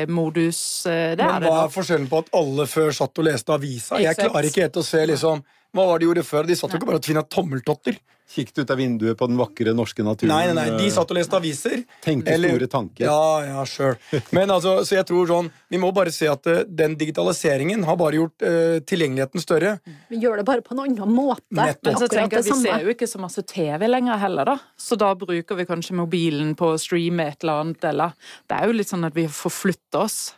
[0.06, 0.86] pausemodus.
[0.86, 4.00] eh, Men hva er forskjellen på at alle før satt og leste avisa?
[4.02, 5.44] Jeg klarer ikke helt å se liksom
[5.76, 6.46] Hva var det de gjorde før?
[6.48, 7.98] De satt jo ikke bare og tvinna tommeltotter.
[8.26, 10.32] Kikket ut av vinduet på den vakre norske naturen.
[10.32, 11.84] Nei, nei, nei, de satt og leste aviser.
[12.02, 13.04] Tenkte Eller- store tanker.
[13.06, 13.98] Ja, ja, sure.
[14.34, 17.96] Men altså, så jeg tror sånn Vi må bare se at uh, den digitaliseringen har
[18.00, 19.76] bare gjort uh, tilgjengeligheten større.
[20.10, 21.44] Vi gjør det bare på en annen måte.
[21.54, 21.92] Nettopp.
[21.92, 24.58] Men så tenker jeg, Vi ser jo ikke så masse TV lenger heller, da.
[24.78, 27.88] Så da bruker vi kanskje mobilen på å streame et eller annet.
[27.92, 28.16] Eller
[28.48, 30.34] Det er jo litt sånn at vi forflytter oss,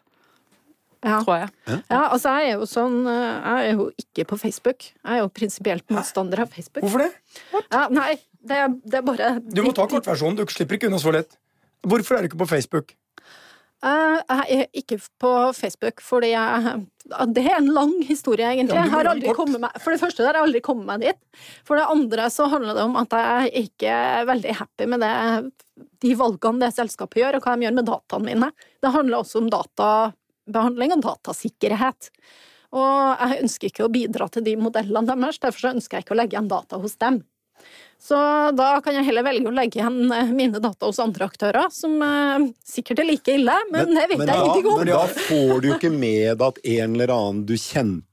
[1.05, 1.21] Ja.
[1.23, 1.51] tror jeg.
[1.91, 4.89] ja, altså jeg er jo sånn eh, Jeg er jo ikke på Facebook.
[5.05, 6.83] Jeg er jo prinsipielt motstander av Facebook.
[6.83, 7.13] Hvorfor det?
[7.71, 10.37] Ja, nei, det, er- det er bare Du må ta kortversjonen.
[10.41, 11.37] Du slipper ikke unna så lett.
[11.87, 12.97] Hvorfor er du ikke på Facebook?
[13.79, 16.81] Eh, Jeg er ikke på Facebook fordi jeg
[17.33, 18.75] Det er en lang historie, egentlig.
[18.75, 21.21] Ja, Jeg har aldri kommet meg, for det første har jeg aldri kommet meg dit.
[21.65, 25.53] For det andre så handler det om at jeg ikke er veldig happy med det,
[26.03, 28.51] de valgene det selskapet gjør, og hva de gjør med dataene mine.
[28.83, 29.49] Det handler også om
[30.49, 32.11] databehandling og datasikkerhet.
[32.77, 36.17] Og jeg ønsker ikke å bidra til de modellene deres, derfor så ønsker jeg ikke
[36.17, 37.23] å legge igjen data hos dem.
[37.99, 38.15] Så
[38.55, 41.97] da kan jeg heller velge å legge igjen eh, mine data hos andre aktører, som
[42.05, 44.77] eh, sikkert er like ille, men, det vet men jeg ingenting om.
[44.79, 48.05] men da får du jo ikke med deg at en eller annen du kjente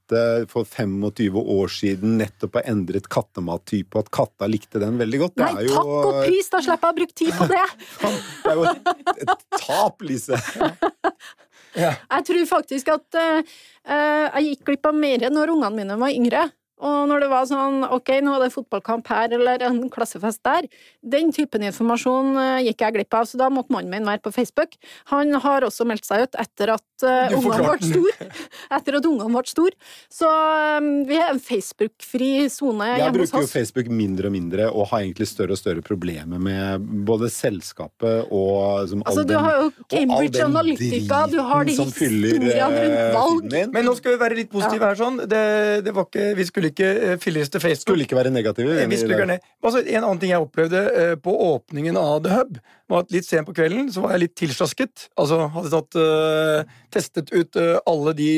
[0.50, 5.38] for 25 år siden nettopp har endret kattemattype, og at katta likte den veldig godt.
[5.38, 7.64] Det Nei, jo, takk og pris, da slipper jeg å bruke tid på det!
[8.42, 10.42] det er jo et, et tap, Lise.
[11.76, 11.92] Ja.
[12.16, 13.56] Jeg tror faktisk at eh,
[13.86, 16.46] jeg gikk glipp av mer når ungene mine var yngre.
[16.84, 20.66] Og når det var sånn ok, nå er det fotballkamp her eller en klassefest der,
[21.00, 24.32] den typen informasjon eh, gikk jeg glipp av, så da måtte mannen min være på
[24.34, 24.76] Facebook.
[25.12, 28.28] Han har også meldt seg ut etter at uh, ungene ble store.
[28.76, 29.72] Etter at ungene ble store.
[30.12, 33.50] Så um, vi er en Facebook-fri sone Jeg hjemme hos bruker jo.
[33.52, 38.90] Facebook mindre og mindre, og har egentlig større og større problemer med både selskapet og
[38.90, 43.58] som, Altså, all du har jo Cambridge Analytica, du har de historiene rundt valg.
[43.72, 44.98] Men nå skal vi være litt positive her.
[44.98, 45.44] sånn det,
[45.86, 47.84] det var ikke, Vi skulle ikke uh, til Facebook.
[47.84, 48.76] Skulle ikke være negative.
[48.76, 49.38] Eh.
[49.62, 52.58] Altså, en annen ting jeg opplevde eh, på åpningen av The Hub,
[52.90, 55.08] var at litt sent på kvelden så var jeg litt tilslasket.
[55.18, 58.30] Altså hadde tatt, uh, testet ut uh, alle de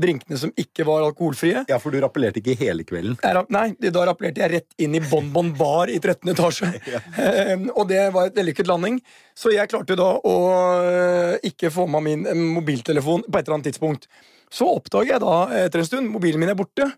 [0.00, 1.64] drinkene som ikke var alkoholfrie.
[1.68, 3.18] Ja, for du rappellerte ikke hele kvelden.
[3.22, 6.32] Jeg Nei, da rappellerte jeg rett inn i Bon Bon Bar i 13.
[6.34, 6.72] etasje.
[7.22, 8.98] Eh, og det var et vellykket landing.
[9.36, 10.34] Så jeg klarte da å
[10.82, 14.08] uh, ikke få med min eh, mobiltelefon på et eller annet tidspunkt.
[14.52, 16.88] Så oppdager jeg da etter en stund mobilen min er borte.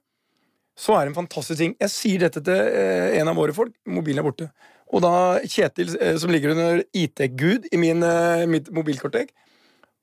[0.74, 1.74] Så er det en fantastisk ting.
[1.80, 3.74] Jeg sier dette til eh, en av våre folk.
[3.86, 4.48] Mobilen er borte.
[4.94, 5.12] Og da
[5.46, 9.30] Kjetil, eh, som ligger under IT-gud i min, eh, mitt mobilkortek,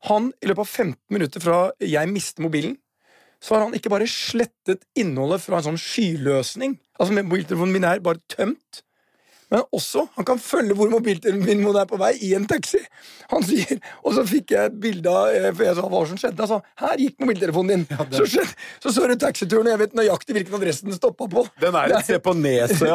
[0.08, 2.78] han i løpet av 15 minutter fra jeg mister mobilen,
[3.42, 6.78] så har han ikke bare slettet innholdet fra en sånn skyløsning.
[7.02, 8.82] Altså Mobiltelefonen min er bare tømt.
[9.52, 12.80] Men også, han kan følge hvor mobiltelefonen min er på vei i en taxi.
[13.34, 16.20] Han sier, Og så fikk jeg et bilde av eh, For jeg sa hva som
[16.22, 16.40] skjedde.
[16.46, 18.00] Han sa her gikk mobiltelefonen din.
[18.16, 21.44] så, skjedde, så så du taxituren, og jeg vet nøyaktig hvilken adresse den stoppa på.
[21.62, 22.34] Den er et sted på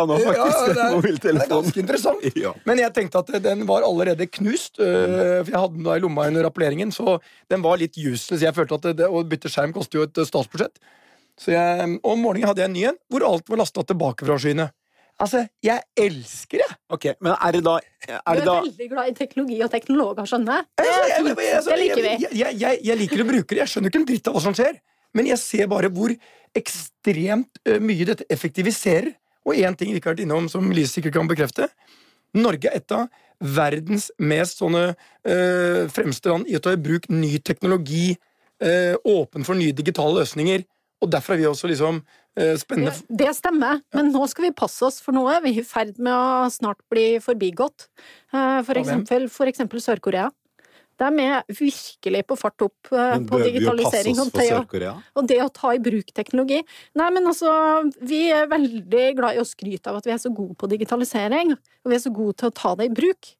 [0.09, 0.73] nå, Ja, faktisk.
[0.73, 2.27] det er- Det er ganske interessant.
[2.47, 2.55] Ja.
[2.65, 4.81] Men jeg tenkte at den var allerede knust.
[4.81, 7.19] øh, For jeg hadde den da i lomma under rappelleringen, så
[7.53, 8.43] den var litt useless.
[8.43, 10.81] Jeg følte at det, det, Å bytte skjerm koster jo et øh, statsbudsjett.
[11.37, 14.39] Så jeg, om morgenen hadde jeg en ny en, hvor alt var lasta tilbake fra
[14.41, 14.71] skyene.
[15.23, 16.69] Altså, jeg elsker det!
[16.93, 20.29] Ok, Men er det da, er Du er da veldig glad i teknologi og teknologer,
[20.29, 20.67] skjønner jeg.
[20.77, 22.41] Det jeg, jeg, altså, Det liker vi.
[22.87, 23.63] jeg, liker å bruke det.
[23.63, 24.81] Jeg skjønner ikke en dritt av hva som skjer.
[25.17, 26.13] Men jeg ser bare hvor
[26.57, 29.15] ekstremt mye dette effektiviserer.
[29.47, 31.71] Og én ting vi ikke har vært innom, som Lise sikkert kan bekrefte.
[32.37, 33.07] Norge er et av
[33.41, 38.17] verdens mest sånne øh, fremste land i å ta i bruk ny teknologi,
[38.65, 40.65] øh, åpen for nye digitale løsninger.
[41.05, 42.01] Og derfor er vi også liksom
[42.37, 42.93] Spennende.
[43.09, 45.39] Det, det stemmer, men nå skal vi passe oss, for noe.
[45.45, 47.89] Vi er i ferd med å snart bli forbigått.
[48.33, 50.29] Eh, For eksempel, for eksempel Sør-Korea.
[50.97, 54.17] De er virkelig på fart opp eh, på digitalisering.
[54.21, 54.47] Og det,
[55.17, 56.63] og det å ta i bruk teknologi.
[56.97, 57.51] Nei, men altså,
[58.01, 61.53] vi er veldig glad i å skryte av at vi er så gode på digitalisering,
[61.57, 63.33] og vi er så gode til å ta det i bruk.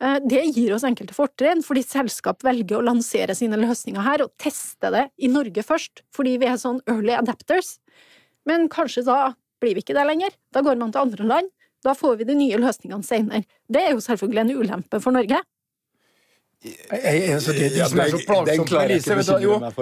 [0.00, 4.30] Eh, Det gir oss enkelte fortrinn, fordi selskap velger å lansere sine løsninger her og
[4.38, 7.78] teste det i Norge først, fordi vi er sånn early adapters.
[8.50, 9.20] Men kanskje da
[9.62, 10.34] blir vi ikke det lenger.
[10.54, 11.54] Da går man til andre land.
[11.84, 13.46] Da får vi de nye løsningene senere.
[13.70, 15.40] Det er jo selvfølgelig en ulempe for Norge.
[16.60, 19.14] Jeg, jeg, altså, det, de som er så plagsomt med Lise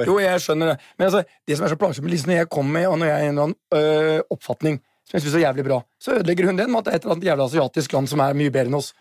[0.07, 0.77] jo, jeg skjønner det.
[0.99, 3.11] Men altså, det som er så plagsomt med Lise, når jeg kommer med og når
[3.11, 6.47] jeg har en eller annen øh, oppfatning som jeg syns er jævlig bra, så ødelegger
[6.47, 8.53] hun den med at det er et eller annet jævla asiatisk land som er mye
[8.55, 8.93] bedre enn oss.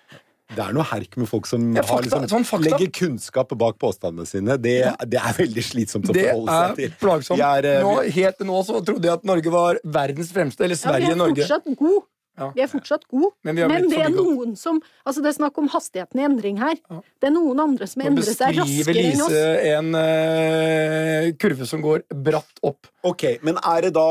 [0.55, 2.63] Det er noe herk med folk som Ja, har liksom, sånn fakta.
[2.69, 4.55] legger kunnskap bak påstandene sine.
[4.57, 4.77] Det,
[5.11, 6.93] det er veldig slitsomt å Det forholde seg til.
[7.01, 7.39] plagsomt.
[7.43, 10.77] Er, eh, Nå, helt til nå så trodde jeg at Norge var verdens fremste, eller
[10.79, 11.43] Ja, vi Sverige, er Norge.
[11.43, 12.05] fortsatt gode.
[12.37, 12.51] Ja.
[12.53, 13.31] Vi er fortsatt gode.
[13.47, 14.77] Men Men det er noen som
[15.07, 16.75] Altså, det er snakk om hastigheten i endring her.
[17.17, 22.03] Det er noen andre som endrer seg raskere enn Lise en uh, kurve som går
[22.13, 22.89] bratt opp.
[23.07, 24.07] Ok, men er det da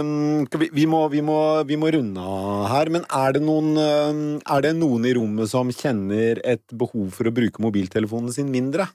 [0.00, 1.38] um, vi, vi, må, vi, må,
[1.68, 5.52] vi må runde av her, men er det, noen, um, er det noen i rommet
[5.52, 8.88] som kjenner et behov for å bruke mobiltelefonen sin mindre?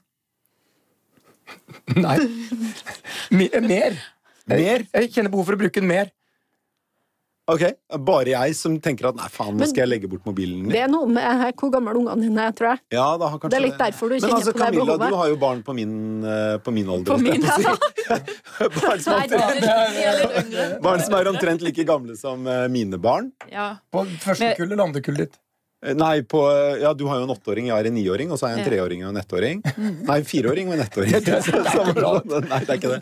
[2.04, 2.18] Nei.
[3.40, 3.62] Mer.
[3.66, 3.98] Mer?
[4.46, 6.12] Jeg, jeg kjenner behov for å bruke den mer.
[7.46, 7.62] Ok,
[8.02, 10.88] Bare jeg som tenker at nei, faen, nå skal jeg legge bort mobilen Det er
[10.90, 12.80] noe med hvor gamle ungene dine er, tror jeg.
[12.96, 15.14] Ja, da har kanskje Det er litt derfor du kjenner altså, på det Camilla, behovet.
[15.14, 15.94] du har jo barn på min,
[16.26, 17.12] eh, på min alder.
[17.12, 18.18] På min ja.
[18.80, 23.30] barn, som Nei, omtrent, barn som er omtrent like gamle som eh, mine barn.
[23.52, 23.76] Ja.
[23.94, 25.38] På første Men- kull eller andre kullet ditt.
[25.84, 28.38] Eh, Nei, på, eh, ja, du har jo en åtteåring, jeg har en niåring, og
[28.40, 29.60] så har jeg en treåring og en ettåring.
[30.08, 31.12] Nei, fireåring og en ettåring.
[32.48, 33.00] Nei, det er ikke det.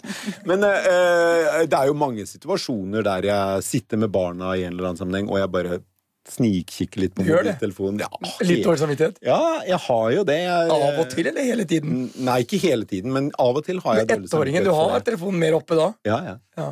[0.48, 4.74] Men eh, eh, det er jo mange situasjoner der jeg sitter med barna i en
[4.74, 5.80] eller annen sammenheng, og jeg bare
[6.24, 7.98] snikkikker litt på mobiltelefonen.
[8.00, 8.08] Ja,
[8.48, 9.18] Litt dårlig samvittighet.
[9.22, 10.38] ja, jeg har jo det.
[10.40, 12.06] Jeg, Av og til, eller hele tiden?
[12.24, 15.04] Nei, ikke hele tiden, men av og til har jeg Med dårlig ettåringen, du har
[15.04, 15.90] telefonen mer oppe da.
[16.08, 16.34] Ja, ja.
[16.56, 16.70] Ja.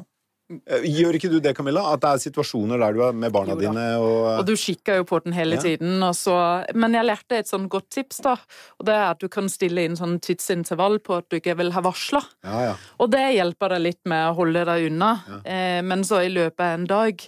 [0.66, 1.82] Eh, Gjør ikke du det, Camilla?
[1.92, 5.00] At det er situasjoner der du er med barna Jo dine og, Og du kikker
[5.00, 5.62] jo på den hele Ja.
[5.62, 6.02] tiden.
[6.02, 6.36] Og så,
[6.74, 8.36] men jeg lærte et sånn godt tips, da.
[8.80, 11.72] Og det er at du kan stille inn sånn tidsintervall på at du ikke vil
[11.72, 12.22] ha varsla.
[12.44, 12.74] Ja, ja.
[13.00, 15.12] Og det hjelper deg litt med å holde deg unna.
[15.44, 17.26] Eh, men så i løpet av en dag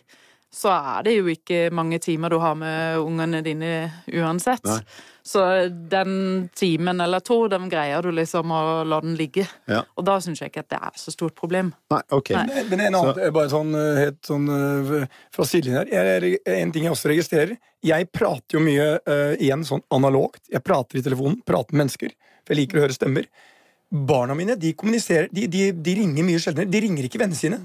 [0.54, 4.62] så er det jo ikke mange timer du har med ungene dine uansett.
[4.64, 4.80] Nei.
[5.24, 9.46] Så den timen eller to, den greier du liksom å la den ligge.
[9.64, 9.80] Ja.
[9.96, 11.70] Og da syns jeg ikke at det er så stort problem.
[11.94, 12.32] Nei, ok.
[12.36, 12.42] Nei.
[12.50, 16.10] Men men en annen, bare sånn, eh, helt sånn eh, fra sidelinjen her.
[16.20, 17.56] Jeg, en ting jeg også registrerer.
[17.84, 20.42] Jeg prater jo mye uh, igjen sånn analogt.
[20.52, 22.12] Jeg prater i telefonen, prater med mennesker.
[22.44, 23.28] For jeg liker å høre stemmer.
[23.92, 26.70] Barna mine de kommuniserer, de, de, de ringer mye sjeldnere.
[26.72, 27.58] De ringer ikke vennene sine.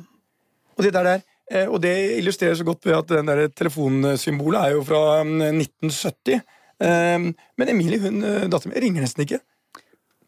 [0.76, 4.62] Og det der, der eh, og det illustrerer så godt ved at den der telefonsymbolet
[4.62, 6.44] er jo fra mm, 1970.
[6.80, 7.20] Eh,
[7.58, 9.42] Men Emilie, hun, eh, datteren min, ringer nesten ikke.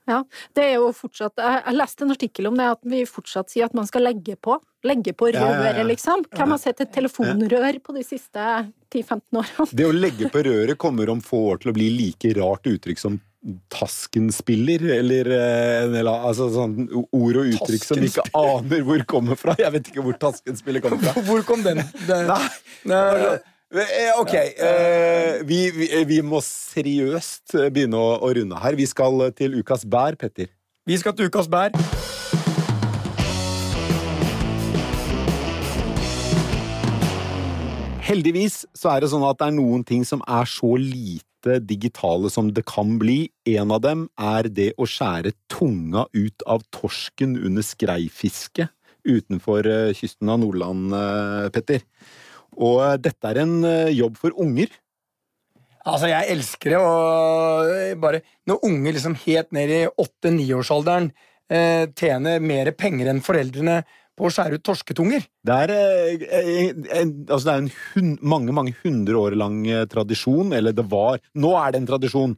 [0.10, 0.24] Ja,
[0.58, 3.76] det er jo fortsatt Jeg leste en artikkel om det, at vi fortsatt sier at
[3.78, 4.58] man skal legge på.
[4.84, 5.84] Legge på Ja, ja, ja.
[5.86, 6.26] liksom.
[6.34, 8.42] Hvem har sett et telefonrør på de siste
[8.92, 9.68] 10-15 årene?
[9.78, 13.00] Det å legge på røret kommer om få år til å bli like rart uttrykk
[13.00, 13.20] som
[13.74, 19.40] Tasken-spiller, eller, eh, eller altså sånn ord og uttrykk som vi ikke aner hvor kommer
[19.40, 19.56] fra.
[19.58, 21.14] Jeg vet ikke hvor Tasken-spiller kommer fra.
[21.30, 21.82] Hvor kom den?
[22.08, 22.28] den?
[22.30, 22.44] Nei.
[22.90, 23.40] Nei, Eh,
[23.72, 28.76] Ok, eh, vi, vi, vi må seriøst begynne å, å runde her.
[28.76, 30.50] Vi skal til ukas bær, Petter.
[30.84, 31.72] Vi skal til ukas bær.
[38.04, 42.28] Heldigvis så er det sånn at det er noen ting som er så lite digitale
[42.34, 43.30] som det kan bli.
[43.48, 48.68] En av dem er det å skjære tunga ut av torsken under skreifiske
[49.08, 51.88] utenfor eh, kysten av Nordland, eh, Petter.
[52.60, 54.72] Og eh, dette er en eh, jobb for unger.
[55.82, 61.10] Altså, jeg elsker det, og eh, bare Når unge liksom helt ned i åtte-niårsalderen
[61.50, 63.82] eh, tjener mer penger enn foreldrene
[64.18, 65.72] på å skjære ut torsketunger Det er,
[66.30, 70.86] eh, altså det er en hund, mange mange hundre år lang eh, tradisjon, eller det
[70.92, 72.36] var Nå er det en tradisjon.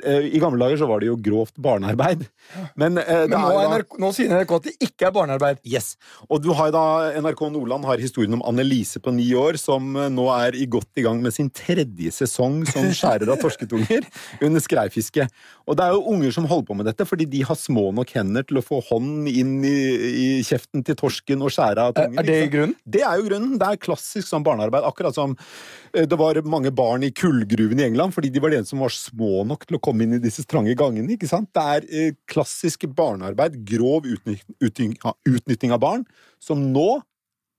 [0.00, 2.24] Eh, I gamle dager så var det jo grovt barnearbeid.
[2.80, 5.60] Men, Men nå, er NRK, nå sier NRK at det ikke er barnearbeid.
[5.68, 5.94] Yes.
[6.30, 6.84] Og du har da,
[7.20, 11.04] NRK Nordland har historien om Annelise på ni år, som nå er i godt i
[11.04, 14.08] gang med sin tredje sesong som skjærer av torsketunger
[14.48, 15.28] under skreifiske.
[15.68, 18.16] Og det er jo unger som holder på med dette, fordi de har små nok
[18.16, 19.78] hender til å få hånd inn i,
[20.08, 22.24] i kjeften til torsken og skjære av tungen, tunger.
[22.24, 22.76] er det grunnen?
[22.84, 23.56] Det er jo grunnen.
[23.60, 24.86] Det er klassisk sånn barnearbeid.
[24.88, 25.34] Akkurat som
[25.92, 28.94] eh, det var mange barn i kullgruven i England, fordi de var de som var
[28.94, 31.16] små nok til å komme inn i disse trange gangene.
[31.16, 31.50] ikke sant?
[31.56, 34.96] Det er eh, klassisk barnearbeid, grov utnytting,
[35.28, 36.06] utnytting av barn,
[36.42, 36.90] som nå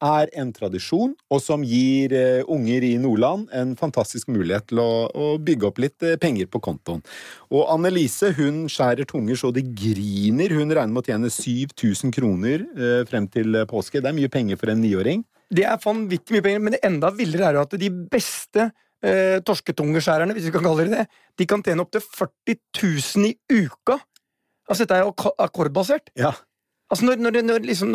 [0.04, 5.08] er en tradisjon, og som gir eh, unger i Nordland en fantastisk mulighet til å,
[5.10, 7.02] å bygge opp litt eh, penger på kontoen.
[7.50, 10.54] Og Annelise hun skjærer tunger så det griner.
[10.54, 14.02] Hun regner med å tjene 7000 kroner eh, frem til påske.
[14.04, 15.26] Det er mye penger for en niåring.
[15.48, 19.40] Det er vanvittig mye penger, men det enda villere er jo at de beste eh,
[19.48, 23.98] torsketungeskjærerne, hvis vi kan kalle det det, de kan tjene opptil 40 000 i uka.
[24.68, 26.12] Altså, dette er jo akkordbasert.
[26.20, 26.34] Ja.
[26.88, 27.92] Altså, når, når, når, liksom,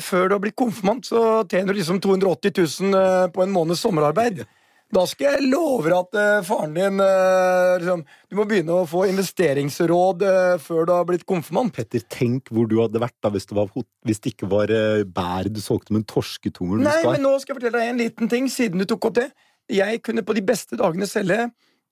[0.00, 3.84] før du har blitt konfirmant, så tjener du liksom 280 000 eh, på en måneds
[3.84, 4.46] sommerarbeid.
[4.90, 8.88] Da skal jeg love deg at uh, faren din uh, liksom, Du må begynne å
[8.90, 11.70] få investeringsråd uh, før du har blitt konfirmant.
[11.76, 13.70] Petter, tenk hvor du hadde vært da hvis det, var,
[14.08, 14.72] hvis det ikke var
[15.06, 17.14] bær du solgte, men torsketunger du Nei, skal.
[17.14, 19.28] men nå skal jeg fortelle deg en liten ting, siden du tok opp det.
[19.70, 21.44] Jeg kunne på de beste dagene selge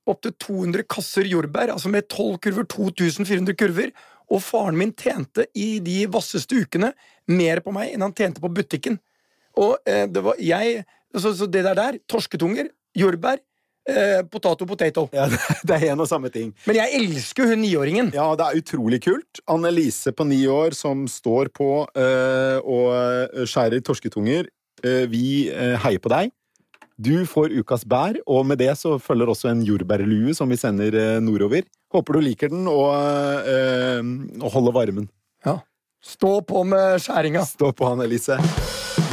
[0.09, 3.92] opptil 200 kasser jordbær, altså med 12 kurver, 2400 kurver.
[4.29, 6.93] Og faren min tjente i de vasseste ukene
[7.33, 8.99] mer på meg enn han tjente på butikken.
[9.59, 10.85] Og eh, det var jeg
[11.16, 13.39] Så, så det der der, torsketunger, jordbær,
[13.89, 15.07] eh, potato, potato.
[15.16, 15.24] Ja,
[15.66, 16.51] det er en og samme ting.
[16.68, 18.11] Men jeg elsker hun niåringen.
[18.12, 19.41] Ja, det er utrolig kult.
[19.49, 24.53] Annelise på ni år som står på eh, og skjærer torsketunger.
[24.85, 26.33] Eh, vi eh, heier på deg.
[26.99, 30.96] Du får ukas bær, og med det så følger også en jordbærlue som vi sender
[30.99, 31.62] eh, nordover.
[31.94, 32.90] Håper du liker den, og,
[33.46, 34.03] øh,
[34.42, 35.07] og holder varmen.
[35.46, 35.61] Ja.
[36.03, 37.46] Stå på med skjæringa.
[37.46, 38.38] Stå på, Annelise.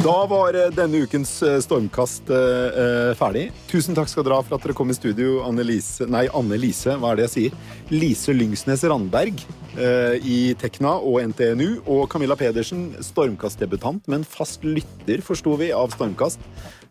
[0.06, 3.48] Da var eh, denne ukens eh, stormkast eh, ferdig.
[3.66, 7.10] Tusen takk skal dere ha for at dere kom i studio, Anne-Lise Nei, Anne-Lise, hva
[7.10, 7.56] er det jeg sier?
[7.90, 9.42] Lise Lyngsnes Randberg
[9.76, 11.82] i Tekna og NTNU.
[11.92, 16.40] Og Camilla Pedersen, stormkastdebutant, men fast lytter, forsto vi, av Stormkast.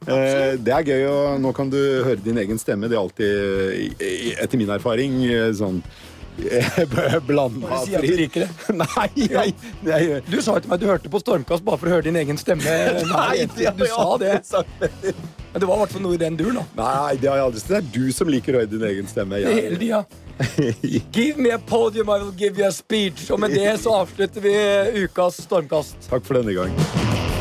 [0.06, 2.92] Det er gøy, og nå kan du høre din egen stemme.
[2.92, 4.04] Det er alltid,
[4.44, 5.18] etter min erfaring,
[5.58, 5.82] sånn
[7.28, 8.50] blanda det.
[8.82, 9.54] Nei, jeg,
[9.86, 12.08] jeg, Du sa jo til meg at du hørte på Stormkast bare for å høre
[12.10, 12.64] din egen stemme.
[13.14, 14.42] Nei, du sa det.
[15.54, 16.60] Men det var i hvert fall noe i den duren.
[16.60, 16.66] da.
[16.82, 17.72] Nei, det har jeg aldri sett.
[17.72, 19.40] Det er du som liker å høre din egen stemme.
[19.46, 20.04] Hele tida.
[21.16, 23.30] Give me a podium, I will give you a speech.
[23.32, 24.58] Og med det så avslutter vi
[25.06, 25.96] ukas Stormkast.
[26.10, 27.35] Takk for denne gang.